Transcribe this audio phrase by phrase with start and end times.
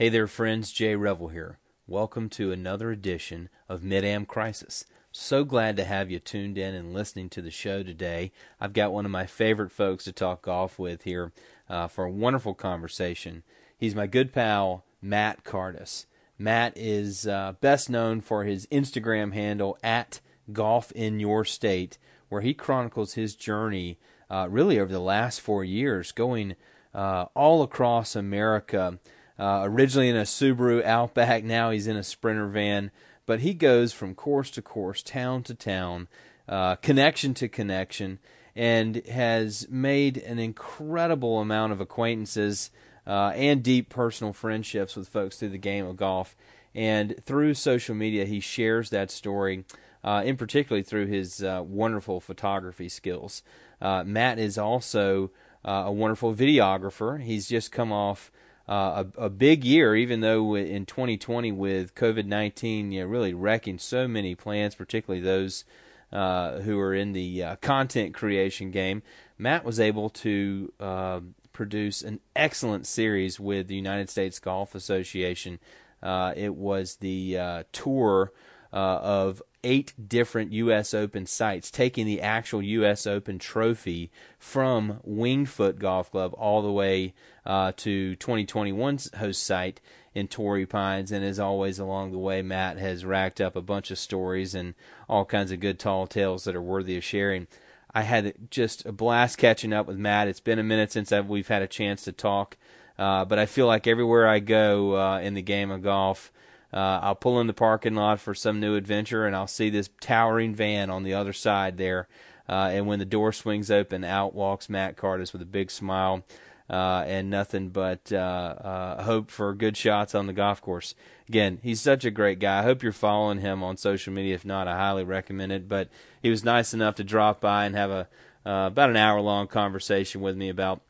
[0.00, 0.72] Hey there, friends.
[0.72, 1.58] Jay Revell here.
[1.86, 4.86] Welcome to another edition of Mid Am Crisis.
[5.12, 8.32] So glad to have you tuned in and listening to the show today.
[8.58, 11.32] I've got one of my favorite folks to talk golf with here
[11.68, 13.42] uh, for a wonderful conversation.
[13.76, 16.06] He's my good pal, Matt Cardis.
[16.38, 20.20] Matt is uh, best known for his Instagram handle at
[20.50, 21.98] Golf in Your State,
[22.30, 23.98] where he chronicles his journey
[24.30, 26.56] uh, really over the last four years, going
[26.94, 28.98] uh, all across America
[29.40, 32.90] uh, originally in a Subaru Outback, now he's in a Sprinter van.
[33.24, 36.08] But he goes from course to course, town to town,
[36.46, 38.18] uh, connection to connection,
[38.54, 42.70] and has made an incredible amount of acquaintances
[43.06, 46.36] uh, and deep personal friendships with folks through the game of golf.
[46.74, 49.64] And through social media, he shares that story,
[50.04, 53.42] uh, in particularly through his uh, wonderful photography skills.
[53.80, 55.30] Uh, Matt is also
[55.64, 57.22] a wonderful videographer.
[57.22, 58.30] He's just come off
[58.70, 63.34] uh, a, a, big year, even though in 2020 with COVID 19, you know, really
[63.34, 65.64] wrecking so many plans, particularly those
[66.12, 69.02] uh, who are in the uh, content creation game.
[69.36, 71.20] Matt was able to uh,
[71.52, 75.58] produce an excellent series with the United States Golf Association.
[76.00, 78.32] Uh, it was the uh, tour
[78.72, 80.94] of eight different U.S.
[80.94, 83.06] Open sites, taking the actual U.S.
[83.06, 89.80] Open trophy from Winged Foot Golf Club all the way uh, to 2021's host site
[90.14, 91.12] in Torrey Pines.
[91.12, 94.74] And as always, along the way, Matt has racked up a bunch of stories and
[95.08, 97.46] all kinds of good tall tales that are worthy of sharing.
[97.92, 100.28] I had just a blast catching up with Matt.
[100.28, 102.56] It's been a minute since I've, we've had a chance to talk,
[102.98, 106.32] uh, but I feel like everywhere I go uh, in the game of golf,
[106.72, 109.90] uh, I'll pull in the parking lot for some new adventure, and I'll see this
[110.00, 112.08] towering van on the other side there.
[112.48, 116.24] Uh, and when the door swings open, out walks Matt Cardis with a big smile
[116.70, 120.94] uh, and nothing but uh, uh, hope for good shots on the golf course.
[121.28, 122.60] Again, he's such a great guy.
[122.60, 124.36] I hope you're following him on social media.
[124.36, 125.68] If not, I highly recommend it.
[125.68, 125.88] But
[126.22, 128.08] he was nice enough to drop by and have a
[128.46, 130.80] uh, about an hour long conversation with me about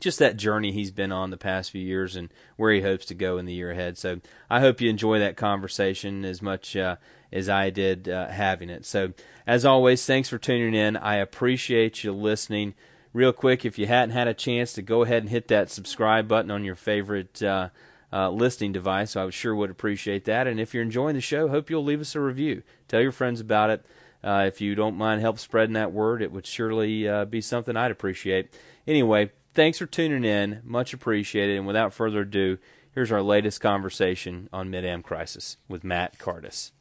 [0.00, 3.14] just that journey he's been on the past few years and where he hopes to
[3.14, 3.96] go in the year ahead.
[3.96, 6.96] So I hope you enjoy that conversation as much uh,
[7.32, 8.84] as I did uh, having it.
[8.84, 9.12] So
[9.46, 10.96] as always, thanks for tuning in.
[10.96, 12.74] I appreciate you listening.
[13.12, 16.26] Real quick, if you hadn't had a chance to go ahead and hit that subscribe
[16.26, 17.68] button on your favorite uh,
[18.12, 20.46] uh, listening device, I sure would appreciate that.
[20.46, 22.62] And if you're enjoying the show, hope you'll leave us a review.
[22.88, 23.86] Tell your friends about it.
[24.22, 27.76] Uh, if you don't mind help spreading that word, it would surely uh, be something
[27.76, 28.52] I'd appreciate.
[28.86, 30.62] Anyway, Thanks for tuning in.
[30.64, 31.56] Much appreciated.
[31.56, 32.58] And without further ado,
[32.92, 36.72] here's our latest conversation on Mid Am Crisis with Matt Cardis.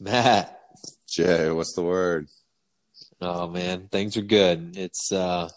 [0.00, 0.60] Matt.
[1.08, 2.28] Jay, what's the word?
[3.20, 4.76] Oh man, things are good.
[4.76, 5.48] It's uh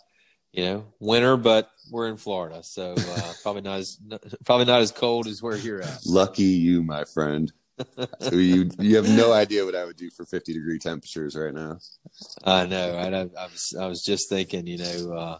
[0.51, 3.99] you know, winter, but we're in Florida, so uh, probably not as
[4.45, 5.99] probably not as cold as where you're at.
[6.07, 7.51] Lucky you, my friend
[8.31, 11.77] you you have no idea what I would do for 50 degree temperatures right now.
[12.43, 12.95] I know.
[12.95, 15.37] I, I was I was just thinking, you know, uh,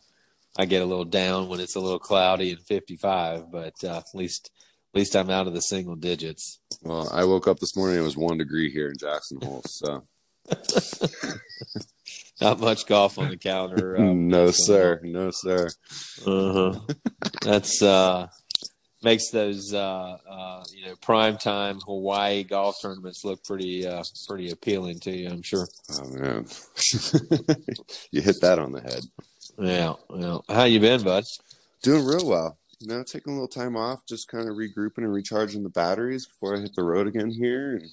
[0.58, 4.06] I get a little down when it's a little cloudy and 55, but uh, at
[4.14, 4.52] least
[4.94, 6.60] at least I'm out of the single digits.
[6.82, 8.00] Well, I woke up this morning.
[8.00, 10.04] It was one degree here in Jackson Hole, so.
[12.40, 13.98] Not much golf on the calendar.
[13.98, 15.02] Um, no, sir.
[15.04, 15.70] No, sir.
[16.26, 16.80] Uh-huh.
[17.42, 18.28] That's uh
[19.08, 24.52] makes those uh, uh, you know prime time Hawaii golf tournaments look pretty uh, pretty
[24.52, 25.30] appealing to you.
[25.30, 25.66] I'm sure.
[25.94, 26.46] Oh man,
[28.12, 29.04] you hit that on the head.
[29.58, 30.40] Yeah, yeah.
[30.50, 31.24] How you been, bud?
[31.84, 32.58] Doing real well.
[32.80, 36.28] You know, taking a little time off, just kind of regrouping and recharging the batteries
[36.28, 37.78] before I hit the road again here.
[37.78, 37.90] And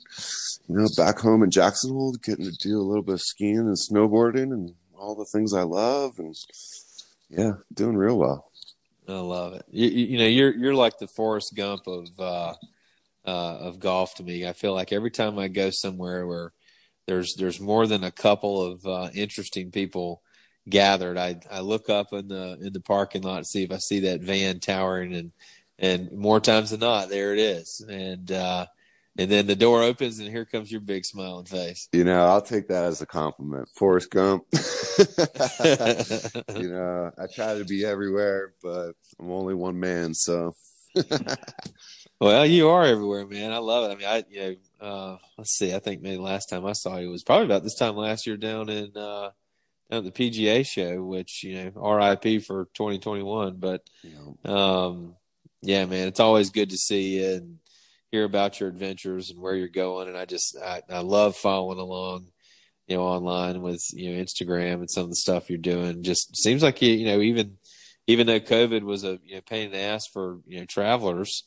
[0.69, 3.59] you know, back home in Jackson Hole, getting to do a little bit of skiing
[3.59, 6.35] and snowboarding and all the things I love, and
[7.31, 8.51] yeah, doing real well.
[9.09, 9.65] I love it.
[9.71, 12.55] You, you, know, you're you're like the Forrest Gump of uh,
[13.27, 14.47] uh, of golf to me.
[14.47, 16.53] I feel like every time I go somewhere where
[17.07, 20.23] there's there's more than a couple of uh, interesting people
[20.69, 23.79] gathered, I I look up in the in the parking lot to see if I
[23.79, 25.33] see that van towering, and
[25.79, 27.85] and more times than not, there it is.
[27.89, 28.67] And uh,
[29.17, 31.89] and then the door opens and here comes your big smiling face.
[31.93, 33.69] You know, I'll take that as a compliment.
[33.69, 34.45] Forrest Gump.
[36.57, 40.55] you know, I try to be everywhere, but I'm only one man, so.
[42.21, 43.53] well, you are everywhere, man.
[43.53, 43.95] I love it.
[43.95, 44.41] I mean, I you
[44.81, 45.75] know, uh, let's see.
[45.75, 48.37] I think maybe last time I saw you was probably about this time last year
[48.37, 49.31] down in uh,
[49.91, 53.57] down at the PGA show, which you know, RIP for 2021.
[53.57, 53.83] But
[54.45, 55.17] um,
[55.63, 57.59] yeah, man, it's always good to see you and
[58.15, 60.09] hear about your adventures and where you're going.
[60.09, 62.29] And I just I, I love following along
[62.87, 66.03] you know, online with you know Instagram and some of the stuff you're doing.
[66.03, 67.57] Just seems like you, you know, even
[68.07, 71.45] even though COVID was a you know, pain in the ass for you know travelers,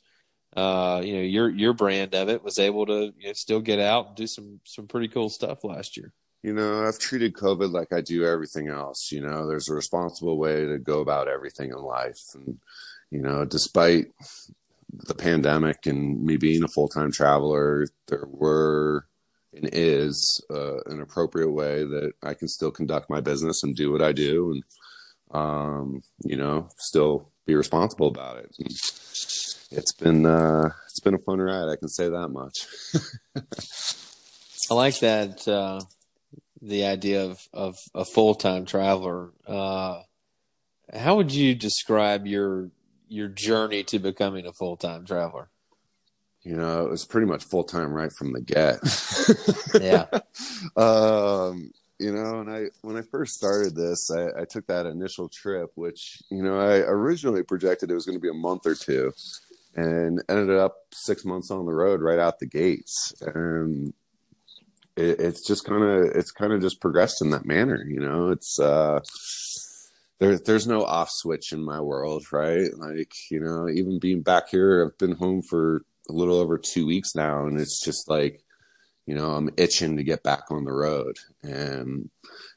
[0.55, 3.79] uh, you know your your brand of it was able to you know, still get
[3.79, 6.11] out and do some some pretty cool stuff last year.
[6.43, 9.11] You know, I've treated COVID like I do everything else.
[9.11, 12.57] You know, there's a responsible way to go about everything in life, and
[13.11, 14.07] you know, despite
[14.91, 19.05] the pandemic and me being a full time traveler, there were
[19.53, 23.91] and is uh, an appropriate way that I can still conduct my business and do
[23.91, 24.63] what I do, and
[25.31, 28.55] um, you know, still be responsible about it.
[29.71, 31.69] It's been uh, it's been a fun ride.
[31.69, 32.53] I can say that much.
[34.69, 35.81] I like that uh,
[36.61, 39.31] the idea of of a full time traveler.
[39.45, 40.01] Uh,
[40.93, 42.69] how would you describe your
[43.07, 45.49] your journey to becoming a full time traveler?
[46.43, 48.79] You know, it was pretty much full time right from the get.
[49.81, 50.05] yeah.
[50.75, 55.29] Um, you know, and I when I first started this, I, I took that initial
[55.29, 58.75] trip, which you know I originally projected it was going to be a month or
[58.75, 59.11] two,
[59.75, 63.93] and ended up six months on the road right out the gates, and
[64.95, 67.83] it, it's just kind of it's kind of just progressed in that manner.
[67.87, 68.99] You know, it's uh,
[70.19, 72.69] there, there's no off switch in my world, right?
[72.75, 76.85] Like you know, even being back here, I've been home for a little over two
[76.85, 78.43] weeks now, and it's just like
[79.07, 82.09] you know i'm itching to get back on the road and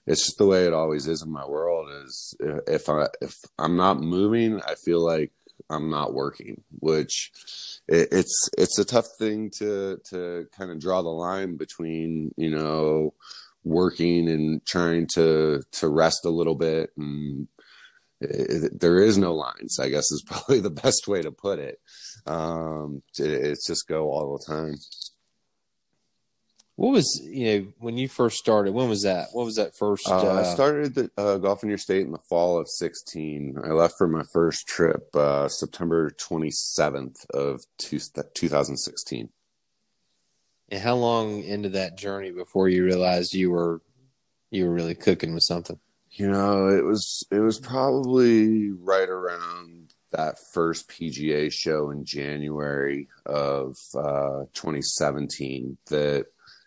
[0.07, 3.37] it's just the way it always is in my world is uh, if i if
[3.59, 5.33] i'm not moving i feel like
[5.71, 7.31] i'm not working which
[7.89, 12.51] it, it's it's a tough thing to to kind of draw the line between you
[12.51, 13.15] know
[13.65, 17.49] working and trying to to rest a little bit and
[18.21, 21.59] it, it, there is no lines i guess is probably the best way to put
[21.59, 21.79] it
[22.27, 24.75] um it's just go all the time
[26.81, 28.73] what was you know when you first started?
[28.73, 29.29] When was that?
[29.33, 30.09] What was that first?
[30.09, 33.55] Uh, uh, I started the, uh, golf in your state in the fall of sixteen.
[33.62, 37.99] I left for my first trip uh, September twenty seventh of two,
[38.35, 39.29] 2016.
[40.70, 43.81] And how long into that journey before you realized you were
[44.50, 45.78] you were really cooking with something?
[46.12, 53.08] You know, it was it was probably right around that first PGA show in January
[53.26, 56.26] of uh, 2017 that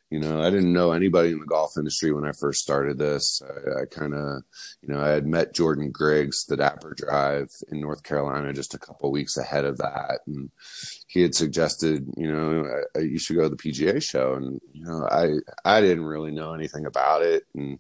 [0.10, 3.42] you know, I didn't know anybody in the golf industry when I first started this.
[3.42, 4.44] I, I kind of,
[4.82, 8.80] you know, I had met Jordan Griggs, the Dapper Drive in North Carolina, just a
[8.80, 10.52] couple weeks ahead of that, and
[11.08, 12.66] he had suggested, you know,
[12.96, 15.32] I, I, you should go to the PGA show, and you know, I
[15.66, 17.80] I didn't really know anything about it, and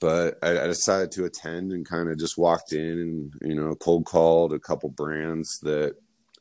[0.00, 3.74] but I, I decided to attend and kind of just walked in and you know
[3.74, 5.94] cold called a couple brands that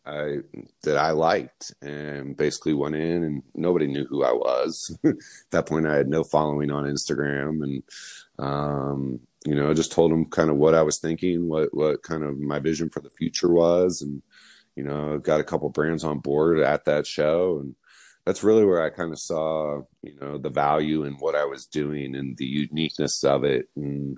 [0.05, 0.39] I
[0.83, 4.97] that I liked, and basically went in, and nobody knew who I was.
[5.05, 5.15] At
[5.51, 7.83] that point, I had no following on Instagram, and
[8.37, 12.23] um, you know, just told them kind of what I was thinking, what what kind
[12.23, 14.21] of my vision for the future was, and
[14.75, 17.75] you know, got a couple brands on board at that show, and
[18.25, 21.65] that's really where I kind of saw, you know, the value in what I was
[21.65, 24.17] doing and the uniqueness of it, and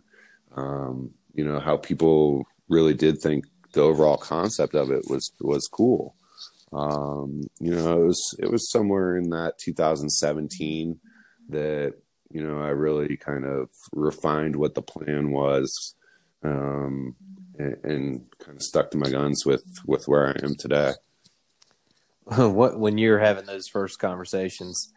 [0.56, 3.46] um, you know, how people really did think
[3.76, 6.16] the overall concept of it was was cool.
[6.74, 11.00] Um, you know, it was it was somewhere in that 2017
[11.50, 11.94] that
[12.32, 15.96] you know I really kind of refined what the plan was,
[16.44, 17.16] um,
[17.60, 20.94] and, and kind of stuck to my guns with with where I am today.
[22.26, 24.92] What when you're having those first conversations?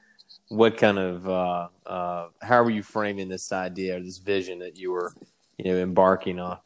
[0.49, 4.78] What kind of uh, uh, how were you framing this idea or this vision that
[4.78, 5.12] you were
[5.58, 6.58] you know embarking on?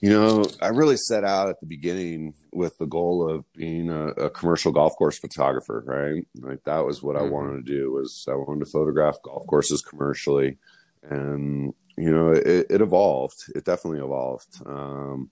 [0.00, 4.08] You know, I really set out at the beginning with the goal of being a,
[4.08, 6.26] a commercial golf course photographer, right?
[6.38, 7.26] Like that was what mm-hmm.
[7.26, 10.58] I wanted to do was I wanted to photograph golf courses commercially,
[11.02, 13.44] and you know, it, it evolved.
[13.54, 14.60] It definitely evolved.
[14.66, 15.30] Um,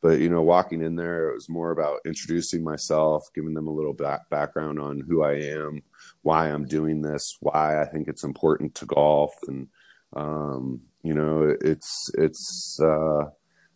[0.00, 3.72] but you know, walking in there, it was more about introducing myself, giving them a
[3.72, 5.82] little back background on who I am,
[6.22, 9.68] why I'm doing this, why I think it's important to golf, and
[10.14, 13.26] um, you know, it's it's uh,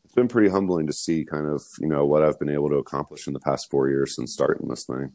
[0.05, 2.77] it's been pretty humbling to see kind of you know what I've been able to
[2.77, 5.13] accomplish in the past four years since starting this thing.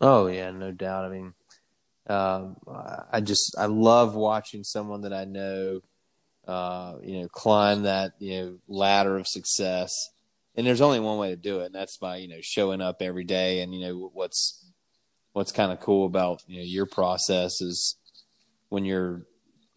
[0.00, 1.04] Oh yeah, no doubt.
[1.04, 1.34] I mean,
[2.08, 2.56] um,
[3.12, 5.80] I just I love watching someone that I know,
[6.46, 9.92] uh, you know, climb that you know ladder of success.
[10.54, 13.02] And there's only one way to do it, and that's by you know showing up
[13.02, 13.60] every day.
[13.60, 14.64] And you know what's
[15.32, 17.96] what's kind of cool about you know your process is
[18.68, 19.26] when you're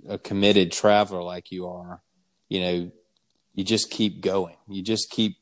[0.08, 2.02] a committed traveler like you are,
[2.50, 2.92] you know,
[3.54, 4.56] you just keep going.
[4.68, 5.38] You just keep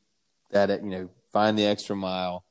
[0.50, 2.44] that, you know, find the extra mile.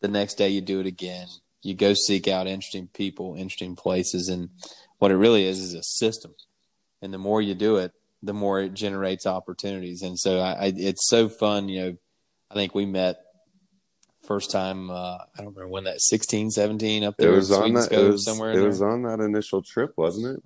[0.00, 1.28] The next day you do it again.
[1.62, 4.28] You go seek out interesting people, interesting places.
[4.28, 4.50] And
[4.98, 6.34] what it really is is a system,
[7.00, 10.02] and the more you do it, the more it generates opportunities.
[10.02, 11.68] And so I, I it's so fun.
[11.68, 11.96] You know,
[12.50, 13.16] I think we met
[14.24, 17.32] first time uh, I don't remember when that 16, 17 up there.
[17.32, 17.92] It was on that.
[17.92, 18.52] It was, somewhere.
[18.52, 20.42] it was on that initial trip, wasn't it?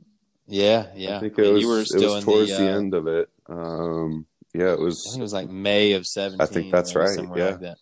[0.49, 1.17] Yeah, yeah.
[1.17, 1.63] I think it was.
[1.63, 3.29] You were it was towards the, the, uh, end of it.
[3.49, 5.05] Um, yeah, it was.
[5.07, 6.41] I think it was like May of seventeen.
[6.41, 7.45] I think that's right, yeah.
[7.45, 7.77] like that.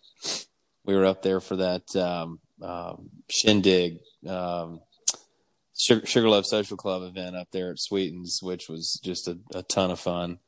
[0.83, 4.81] We were up there for that um, um, shindig, um,
[5.77, 9.63] Sugar, Sugar Love Social Club event up there at Sweetens, which was just a, a
[9.63, 10.39] ton of fun.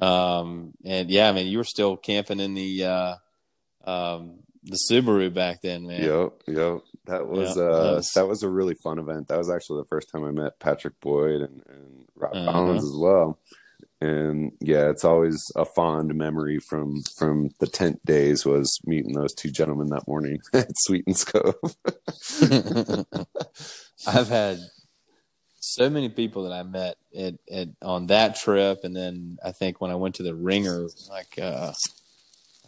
[0.00, 3.14] Um, and yeah, I mean, you were still camping in the uh,
[3.84, 6.02] um, the Subaru back then, man.
[6.02, 6.80] Yep, yep.
[7.08, 9.28] That was Yeah, uh that was- that was a really fun event.
[9.28, 12.52] That was actually the first time I met Patrick Boyd and, and Rob Uh-huh.
[12.52, 13.38] Collins as well.
[14.00, 19.34] And yeah, it's always a fond memory from from the tent days was meeting those
[19.34, 21.54] two gentlemen that morning at Sweetens Cove.
[24.06, 24.58] I've had
[25.60, 29.80] so many people that I met at, at on that trip, and then I think
[29.80, 31.72] when I went to the Ringer, like uh,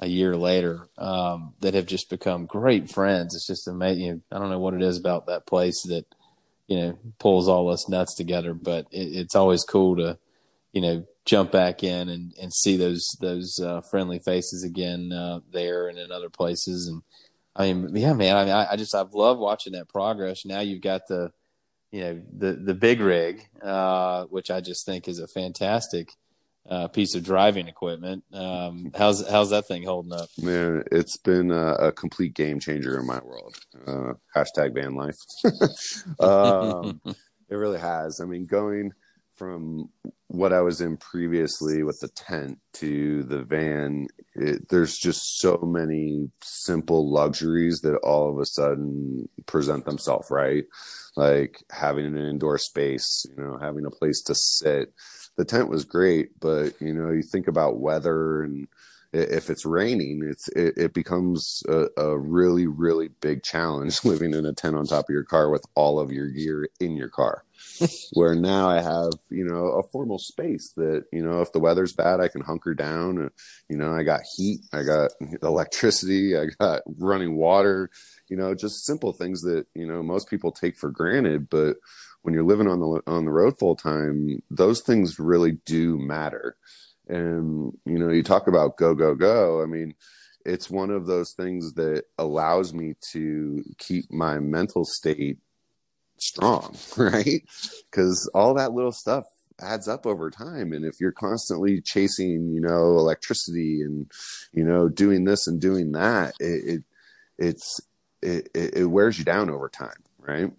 [0.00, 3.34] a year later, um, that have just become great friends.
[3.34, 4.22] It's just amazing.
[4.32, 6.06] I don't know what it is about that place that
[6.66, 10.18] you know pulls all us nuts together, but it, it's always cool to
[10.72, 15.40] you know jump back in and, and see those those uh, friendly faces again uh,
[15.52, 17.02] there and in other places and.
[17.56, 18.36] I mean, yeah, man.
[18.36, 20.46] I mean, I, I just I've loved watching that progress.
[20.46, 21.32] Now you've got the,
[21.90, 26.12] you know, the the big rig, uh, which I just think is a fantastic
[26.68, 28.24] uh, piece of driving equipment.
[28.32, 30.28] Um, how's how's that thing holding up?
[30.38, 33.56] Man, it's been a, a complete game changer in my world.
[33.86, 35.16] Uh, hashtag van life.
[36.20, 38.20] um, it really has.
[38.20, 38.92] I mean, going
[39.40, 39.88] from
[40.26, 45.58] what I was in previously with the tent to the van, it, there's just so
[45.62, 50.64] many simple luxuries that all of a sudden present themselves, right?
[51.16, 54.92] Like having an indoor space, you know, having a place to sit.
[55.40, 58.68] The tent was great, but you know, you think about weather and
[59.12, 64.46] if it's raining, it's it, it becomes a, a really really big challenge living in
[64.46, 67.44] a tent on top of your car with all of your gear in your car.
[68.12, 71.94] Where now I have you know a formal space that you know if the weather's
[71.94, 73.26] bad I can hunker down.
[73.26, 73.28] uh,
[73.68, 77.90] You know I got heat, I got electricity, I got running water.
[78.28, 81.76] You know just simple things that you know most people take for granted, but
[82.22, 86.56] when you're living on the on the road full time, those things really do matter.
[87.08, 89.62] And you know you talk about go go go.
[89.62, 89.94] I mean
[90.44, 95.38] it's one of those things that allows me to keep my mental state
[96.18, 97.42] strong right?
[97.90, 99.24] Because all that little stuff
[99.60, 100.72] adds up over time.
[100.72, 104.10] And if you're constantly chasing you know electricity and
[104.52, 106.84] you know doing this and doing that it, it
[107.38, 107.80] it's
[108.22, 110.52] it, it it wears you down over time right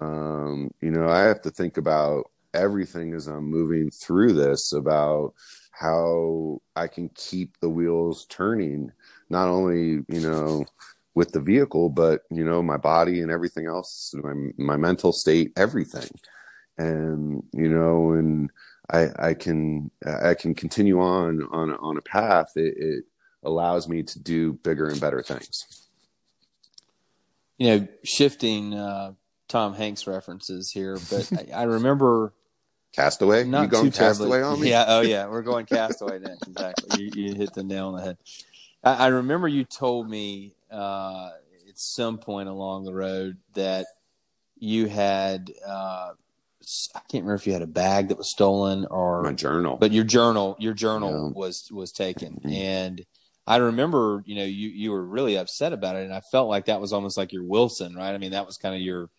[0.00, 5.34] um you know i have to think about everything as i'm moving through this about
[5.72, 8.92] how I can keep the wheels turning,
[9.30, 10.64] not only, you know,
[11.14, 15.52] with the vehicle, but, you know, my body and everything else, my, my mental state,
[15.56, 16.08] everything.
[16.78, 18.50] And, you know, and
[18.90, 22.52] I, I can, I can continue on, on, on a path.
[22.56, 23.04] It, it
[23.42, 25.88] allows me to do bigger and better things.
[27.58, 29.12] You know, shifting uh,
[29.52, 32.32] Tom Hanks references here, but I, I remember
[32.94, 33.44] Cast Away?
[33.44, 34.30] not you going terribly.
[34.30, 34.70] castaway on me?
[34.70, 36.48] Yeah, oh yeah, we're going Cast Away next.
[36.48, 38.16] Exactly, you, you hit the nail on the head.
[38.82, 41.30] I, I remember you told me uh,
[41.68, 43.86] at some point along the road that
[44.58, 45.50] you had.
[45.66, 46.12] Uh,
[46.94, 49.76] I can't remember if you had a bag that was stolen or My journal.
[49.76, 51.38] but your journal your journal Yeah.
[51.40, 52.54] was was taken Mhm.
[52.54, 53.04] and
[53.48, 56.66] i remember you know you you were really upset about it and i felt like
[56.66, 59.10] that was almost like your wilson right i mean that was kind of your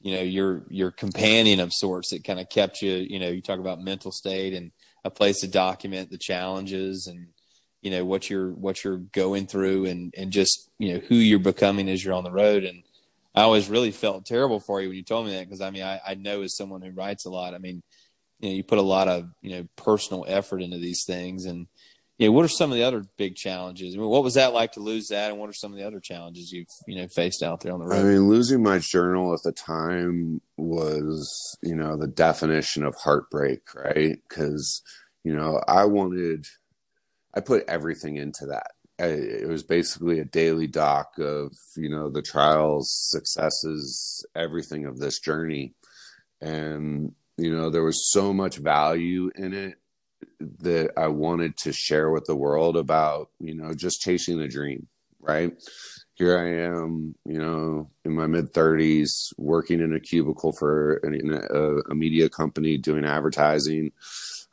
[0.00, 3.40] you know your your companion of sorts that kind of kept you you know you
[3.40, 4.70] talk about mental state and
[5.04, 7.28] a place to document the challenges and
[7.82, 11.38] you know what you're what you're going through and and just you know who you're
[11.38, 12.64] becoming as you're on the road.
[12.64, 12.82] And
[13.34, 15.82] i always really felt terrible for you when you told me that because i mean
[15.82, 17.82] I, I know as someone who writes a lot i mean
[18.40, 21.66] you know you put a lot of you know personal effort into these things and
[22.20, 24.72] know what are some of the other big challenges I mean, what was that like
[24.72, 27.42] to lose that and what are some of the other challenges you've you know faced
[27.42, 28.00] out there on the road?
[28.00, 33.74] I mean, losing my journal at the time was, you know, the definition of heartbreak,
[33.74, 34.18] right?
[34.28, 34.82] Because,
[35.24, 36.46] you know, I wanted,
[37.34, 38.72] I put everything into that.
[38.98, 44.98] I, it was basically a daily doc of, you know, the trials, successes, everything of
[44.98, 45.74] this journey.
[46.40, 49.74] And, you know, there was so much value in it
[50.40, 54.86] that I wanted to share with the world about, you know, just chasing the dream,
[55.20, 55.52] right?
[56.16, 61.92] here I am, you know, in my mid 30s, working in a cubicle for a,
[61.92, 63.92] a, media company doing advertising.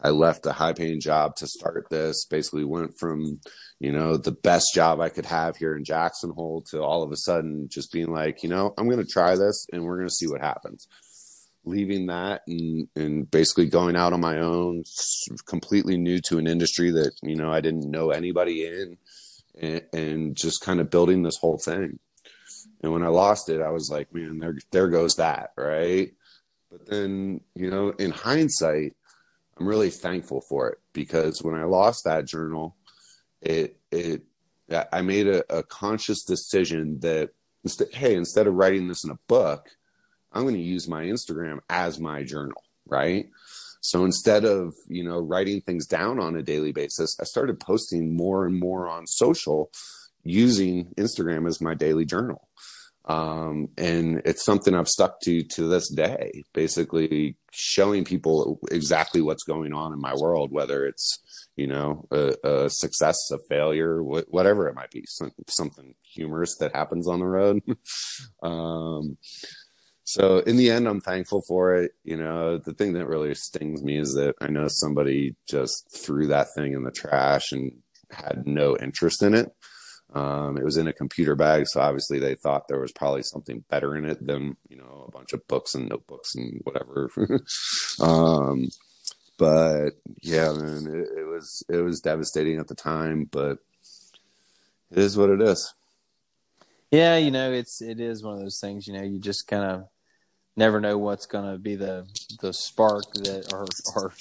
[0.01, 3.39] I left a high paying job to start this, basically went from,
[3.79, 7.13] you know, the best job I could have here in Jackson Hole to all of
[7.13, 10.09] a sudden just being like, you know, I'm going to try this and we're going
[10.09, 10.89] to see what happens.
[11.65, 14.83] Leaving that and, and basically going out on my own,
[15.45, 18.97] completely new to an industry that, you know, I didn't know anybody in
[19.59, 21.99] and, and just kind of building this whole thing.
[22.81, 26.11] And when I lost it, I was like, man, there, there goes that, right?
[26.69, 28.93] But then, you know, in hindsight,
[29.57, 32.75] I'm really thankful for it because when I lost that journal,
[33.41, 34.23] it it
[34.91, 37.31] I made a, a conscious decision that
[37.91, 39.69] hey, instead of writing this in a book,
[40.33, 43.27] I'm going to use my Instagram as my journal, right?
[43.81, 48.15] So instead of, you know, writing things down on a daily basis, I started posting
[48.15, 49.71] more and more on social
[50.23, 52.47] using Instagram as my daily journal.
[53.05, 59.43] Um, and it's something I've stuck to to this day, basically showing people exactly what's
[59.43, 61.19] going on in my world, whether it's,
[61.57, 66.55] you know, a, a success, a failure, wh- whatever it might be, some, something humorous
[66.59, 67.61] that happens on the road.
[68.41, 69.17] um,
[70.03, 71.93] so in the end, I'm thankful for it.
[72.03, 76.27] You know, the thing that really stings me is that I know somebody just threw
[76.27, 77.71] that thing in the trash and
[78.11, 79.51] had no interest in it.
[80.13, 83.63] Um, it was in a computer bag, so obviously they thought there was probably something
[83.69, 87.09] better in it than you know a bunch of books and notebooks and whatever.
[87.99, 88.67] um,
[89.39, 89.91] but
[90.21, 93.57] yeah, man, it, it was it was devastating at the time, but
[94.91, 95.73] it is what it is.
[96.91, 98.85] Yeah, you know, it's it is one of those things.
[98.85, 99.87] You know, you just kind of
[100.55, 102.07] never know what's going to be the
[102.41, 104.13] the spark that or or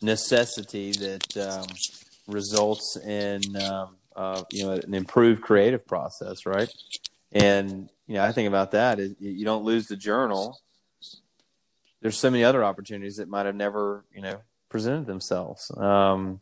[0.00, 1.66] necessity that um,
[2.26, 6.72] results in um, uh, you know an improved creative process, right?
[7.32, 8.98] And you know, I think about that.
[8.98, 10.58] Is you don't lose the journal.
[12.00, 15.70] There's so many other opportunities that might have never you know presented themselves.
[15.76, 16.40] Um,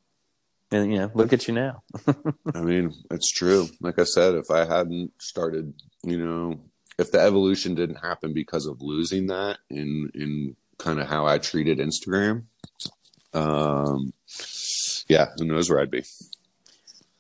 [0.71, 1.83] and you know, look at you now.
[2.55, 3.69] I mean, it's true.
[3.81, 6.61] Like I said, if I hadn't started, you know,
[6.99, 11.39] if the evolution didn't happen because of losing that in in kind of how I
[11.39, 12.45] treated Instagram,
[13.33, 14.13] um,
[15.09, 16.05] yeah, who knows where I'd be.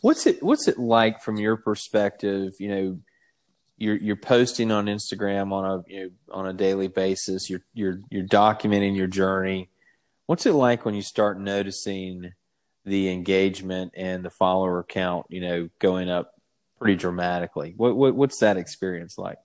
[0.00, 2.54] What's it What's it like from your perspective?
[2.58, 2.98] You know,
[3.76, 7.50] you're you're posting on Instagram on a you know, on a daily basis.
[7.50, 9.68] You're you're you're documenting your journey.
[10.26, 12.32] What's it like when you start noticing
[12.84, 15.26] the engagement and the follower count?
[15.28, 16.32] You know, going up
[16.78, 17.74] pretty dramatically.
[17.76, 19.38] What, what what's that experience like?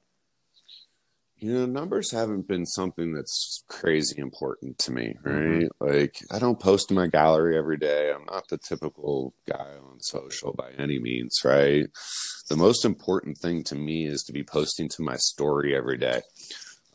[1.42, 5.30] You know numbers haven't been something that's crazy important to me mm-hmm.
[5.30, 5.70] right?
[5.70, 6.00] Mm-hmm.
[6.00, 8.12] like i don't post in my gallery every day.
[8.14, 11.88] I'm not the typical guy on social by any means right?
[12.48, 16.22] The most important thing to me is to be posting to my story every day.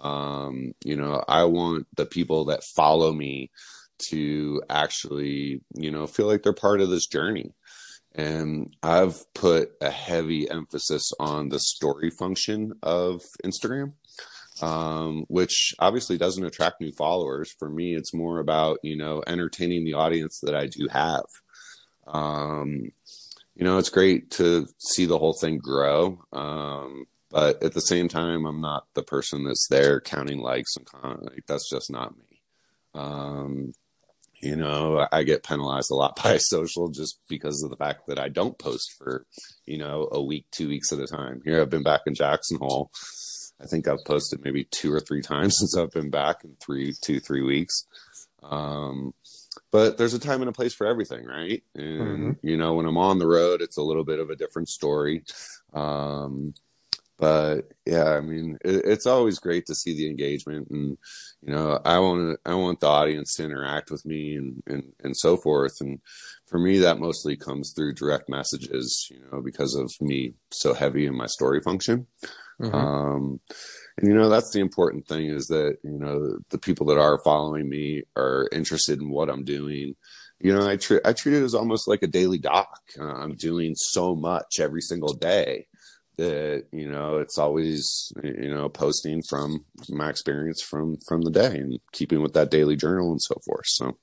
[0.00, 3.50] Um you know i want the people that follow me
[4.10, 7.52] to actually you know feel like they're part of this journey.
[8.18, 13.92] And I've put a heavy emphasis on the story function of Instagram
[14.62, 17.52] um, which obviously doesn't attract new followers.
[17.58, 21.24] For me, it's more about, you know, entertaining the audience that I do have.
[22.06, 22.92] Um,
[23.54, 26.20] you know, it's great to see the whole thing grow.
[26.32, 30.86] Um, but at the same time, I'm not the person that's there counting likes and
[30.86, 31.24] comment.
[31.24, 32.40] Like, that's just not me.
[32.94, 33.72] Um,
[34.40, 38.18] you know, I get penalized a lot by social just because of the fact that
[38.18, 39.26] I don't post for,
[39.64, 41.42] you know, a week, two weeks at a time.
[41.44, 42.90] Here I've been back in Jackson Hole
[43.60, 46.94] I think I've posted maybe two or three times since I've been back in three,
[47.00, 47.86] two, three weeks.
[48.42, 49.14] Um,
[49.72, 51.62] but there's a time and a place for everything, right?
[51.74, 52.46] And mm-hmm.
[52.46, 55.22] you know, when I'm on the road, it's a little bit of a different story.
[55.72, 56.54] Um,
[57.18, 60.98] but yeah, I mean, it, it's always great to see the engagement, and
[61.42, 65.16] you know, I want I want the audience to interact with me and and and
[65.16, 65.80] so forth.
[65.80, 66.00] And
[66.46, 71.06] for me, that mostly comes through direct messages, you know, because of me so heavy
[71.06, 72.06] in my story function.
[72.60, 72.74] Mm-hmm.
[72.74, 73.40] Um,
[73.98, 77.20] and you know that's the important thing is that you know the people that are
[77.22, 79.94] following me are interested in what I'm doing.
[80.40, 82.78] You know, I treat I treat it as almost like a daily doc.
[82.98, 85.66] Uh, I'm doing so much every single day
[86.16, 91.58] that you know it's always you know posting from my experience from from the day
[91.58, 93.66] and keeping with that daily journal and so forth.
[93.66, 93.98] So,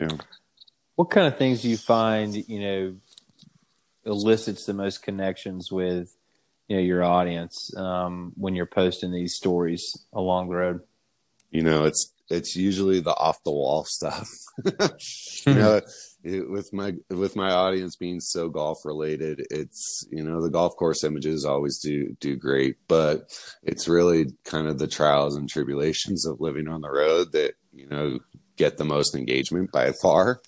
[0.00, 0.16] yeah.
[0.96, 2.96] What kind of things do you find you know
[4.06, 6.14] elicits the most connections with
[6.68, 10.80] you know your audience um, when you're posting these stories along the road?
[11.50, 14.28] You know, it's it's usually the off the wall stuff.
[15.46, 15.80] you know,
[16.22, 20.76] it, with my with my audience being so golf related, it's you know the golf
[20.76, 23.30] course images always do do great, but
[23.62, 27.88] it's really kind of the trials and tribulations of living on the road that you
[27.88, 28.18] know
[28.56, 30.40] get the most engagement by far.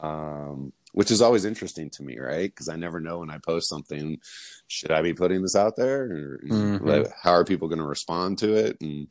[0.00, 2.50] Um, which is always interesting to me, right?
[2.50, 4.18] Because I never know when I post something,
[4.66, 6.02] should I be putting this out there?
[6.04, 6.80] Or Mhm.
[6.84, 8.76] like, how are people going to respond to it?
[8.80, 9.08] And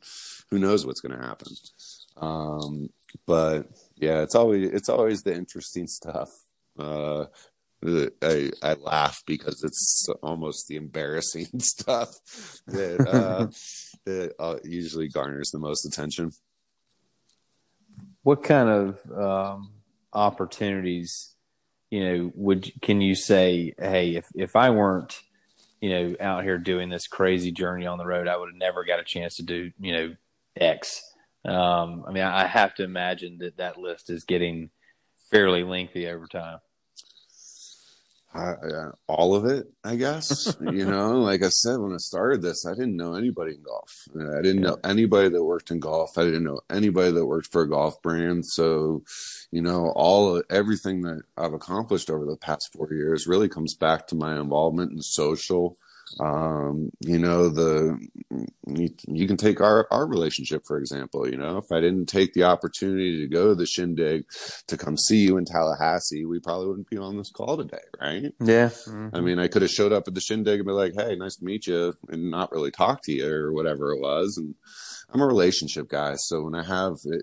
[0.50, 1.48] who knows what's going to happen?
[2.16, 2.90] Um,
[3.26, 6.30] but yeah, it's always it's always the interesting stuff.
[6.78, 7.26] Uh,
[8.22, 12.08] I I laugh because it's almost the embarrassing stuff
[12.66, 13.46] that uh,
[14.04, 16.32] that uh, usually garners the most attention.
[18.22, 19.72] What kind of um,
[20.12, 21.36] opportunities,
[21.90, 25.20] you know, would can you say, hey, if if I weren't,
[25.80, 28.84] you know, out here doing this crazy journey on the road, I would have never
[28.84, 30.14] got a chance to do, you know,
[30.56, 31.02] X.
[31.44, 34.70] Um, I mean, I have to imagine that that list is getting
[35.30, 36.58] fairly lengthy over time.
[38.32, 40.56] I, uh, all of it, I guess.
[40.60, 44.04] you know, like I said when I started this, I didn't know anybody in golf.
[44.14, 46.16] I didn't know anybody that worked in golf.
[46.16, 48.46] I didn't know anybody that worked for a golf brand.
[48.46, 49.02] So,
[49.50, 54.06] you know, all everything that I've accomplished over the past four years really comes back
[54.08, 55.76] to my involvement in social.
[56.18, 57.98] Um, you know, the
[58.66, 61.28] you, you can take our our relationship for example.
[61.28, 64.24] You know, if I didn't take the opportunity to go to the shindig
[64.66, 68.32] to come see you in Tallahassee, we probably wouldn't be on this call today, right?
[68.40, 68.70] Yeah.
[69.14, 71.36] I mean, I could have showed up at the shindig and be like, "Hey, nice
[71.36, 74.36] to meet you," and not really talk to you or whatever it was.
[74.36, 74.54] And
[75.10, 77.22] I'm a relationship guy, so when I have it,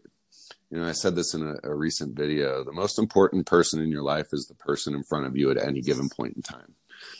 [0.70, 3.90] you know, I said this in a, a recent video: the most important person in
[3.90, 6.76] your life is the person in front of you at any given point in time.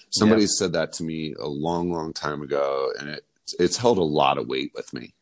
[0.10, 0.48] Somebody Yeah.
[0.58, 3.26] said that to me a long, long time ago, and it
[3.60, 5.14] it's held a lot of weight with me.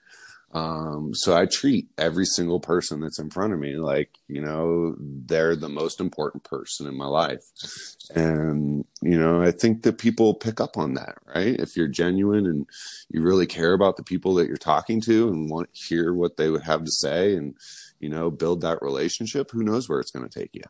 [0.51, 4.95] Um, so I treat every single person that's in front of me like, you know,
[4.97, 7.43] they're the most important person in my life.
[8.15, 11.59] And, you know, I think that people pick up on that, right?
[11.59, 12.65] If you're genuine and
[13.09, 16.37] you really care about the people that you're talking to and want to hear what
[16.37, 17.55] they would have to say and,
[17.99, 20.63] you know, build that relationship, who knows where it's going to take you.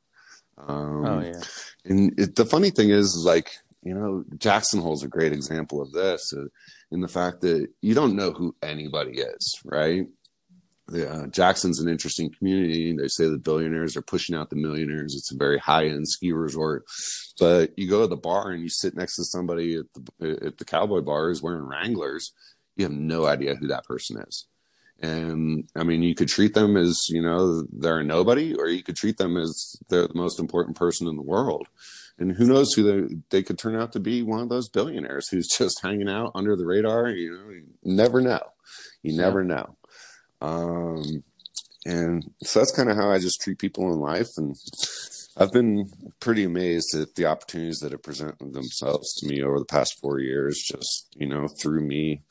[0.58, 1.42] Um, Oh yeah.
[1.84, 5.92] and it, the funny thing is, like, you know, Jackson Hole's a great example of
[5.92, 6.46] this uh,
[6.92, 10.08] in the fact that you don't know who anybody is, right?
[10.88, 12.96] The, uh, Jackson's an interesting community.
[12.96, 15.16] They say the billionaires are pushing out the millionaires.
[15.16, 16.86] It's a very high end ski resort.
[17.40, 19.86] But you go to the bar and you sit next to somebody at
[20.20, 22.34] the at the cowboy bar who's wearing Wranglers.
[22.76, 24.48] You have no idea who that person is.
[25.02, 28.82] And I mean, you could treat them as, you know, they're a nobody, or you
[28.82, 31.68] could treat them as they're the most important person in the world.
[32.18, 35.28] And who knows who they, they could turn out to be one of those billionaires
[35.28, 37.10] who's just hanging out under the radar.
[37.10, 38.42] You know, you never know.
[39.04, 39.78] You never know.
[40.42, 41.24] Um,
[41.86, 44.30] and so that's kind of how I just treat people in life.
[44.38, 44.56] And
[45.38, 49.66] I've been pretty amazed at the opportunities that have presented themselves to me over the
[49.66, 52.22] past four years, just, you know, through me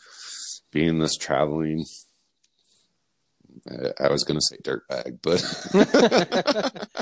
[0.70, 1.84] being this traveling
[4.00, 5.40] I- was going to say dirtbag, but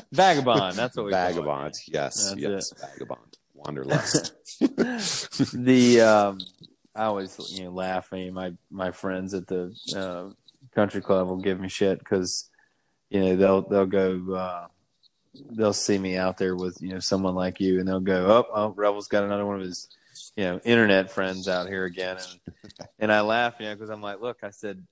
[0.12, 0.76] Vagabond.
[0.76, 1.32] That's what we call it.
[1.34, 1.74] vagabond.
[1.88, 4.32] Yes, yes, vagabond, wanderlust.
[4.60, 6.38] the um,
[6.94, 8.08] I always you know laugh.
[8.12, 10.30] I mean, my my friends at the uh,
[10.74, 12.48] country club will give me shit because
[13.10, 14.66] you know they'll they'll go uh,
[15.50, 18.54] they'll see me out there with you know someone like you, and they'll go, oh,
[18.54, 19.88] oh Revell's got another one of his
[20.36, 24.02] you know internet friends out here again, and and I laugh, you know, because I'm
[24.02, 24.86] like, look, I said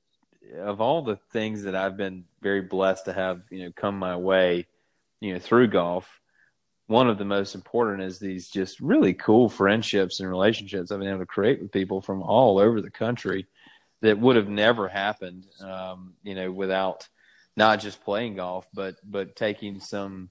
[0.59, 4.17] of all the things that I've been very blessed to have you know come my
[4.17, 4.67] way,
[5.21, 6.21] you know through golf
[6.91, 11.07] one of the most important is these just really cool friendships and relationships I've been
[11.07, 13.47] able to create with people from all over the country
[14.01, 17.07] that would have never happened, um, you know, without
[17.57, 20.31] not just playing golf, but but taking some,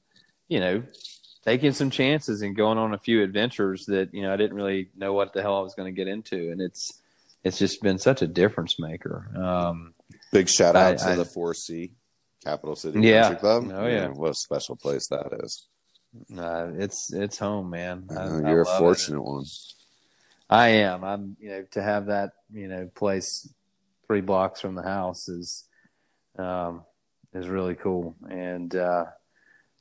[0.50, 0.84] you know,
[1.46, 4.90] taking some chances and going on a few adventures that you know I didn't really
[4.98, 7.02] know what the hell I was going to get into, and it's
[7.46, 9.32] it's just been such a difference maker.
[9.34, 9.94] Um,
[10.32, 11.94] Big shout out I- to I- the 4C
[12.44, 13.24] Capital City Yeah.
[13.24, 13.72] Country Club.
[13.74, 14.08] Oh, yeah.
[14.08, 15.68] what a special place that is.
[16.38, 18.08] uh, it's it's home, man.
[18.10, 18.80] I- Uh, you're a love it.
[18.80, 19.46] fortunate one.
[20.50, 21.04] I am.
[21.04, 23.48] I'm, you know, to have that, you know, place
[24.08, 25.66] three blocks from the house is,
[26.40, 26.84] um,
[27.36, 28.16] is really cool.
[28.28, 29.06] And, uh,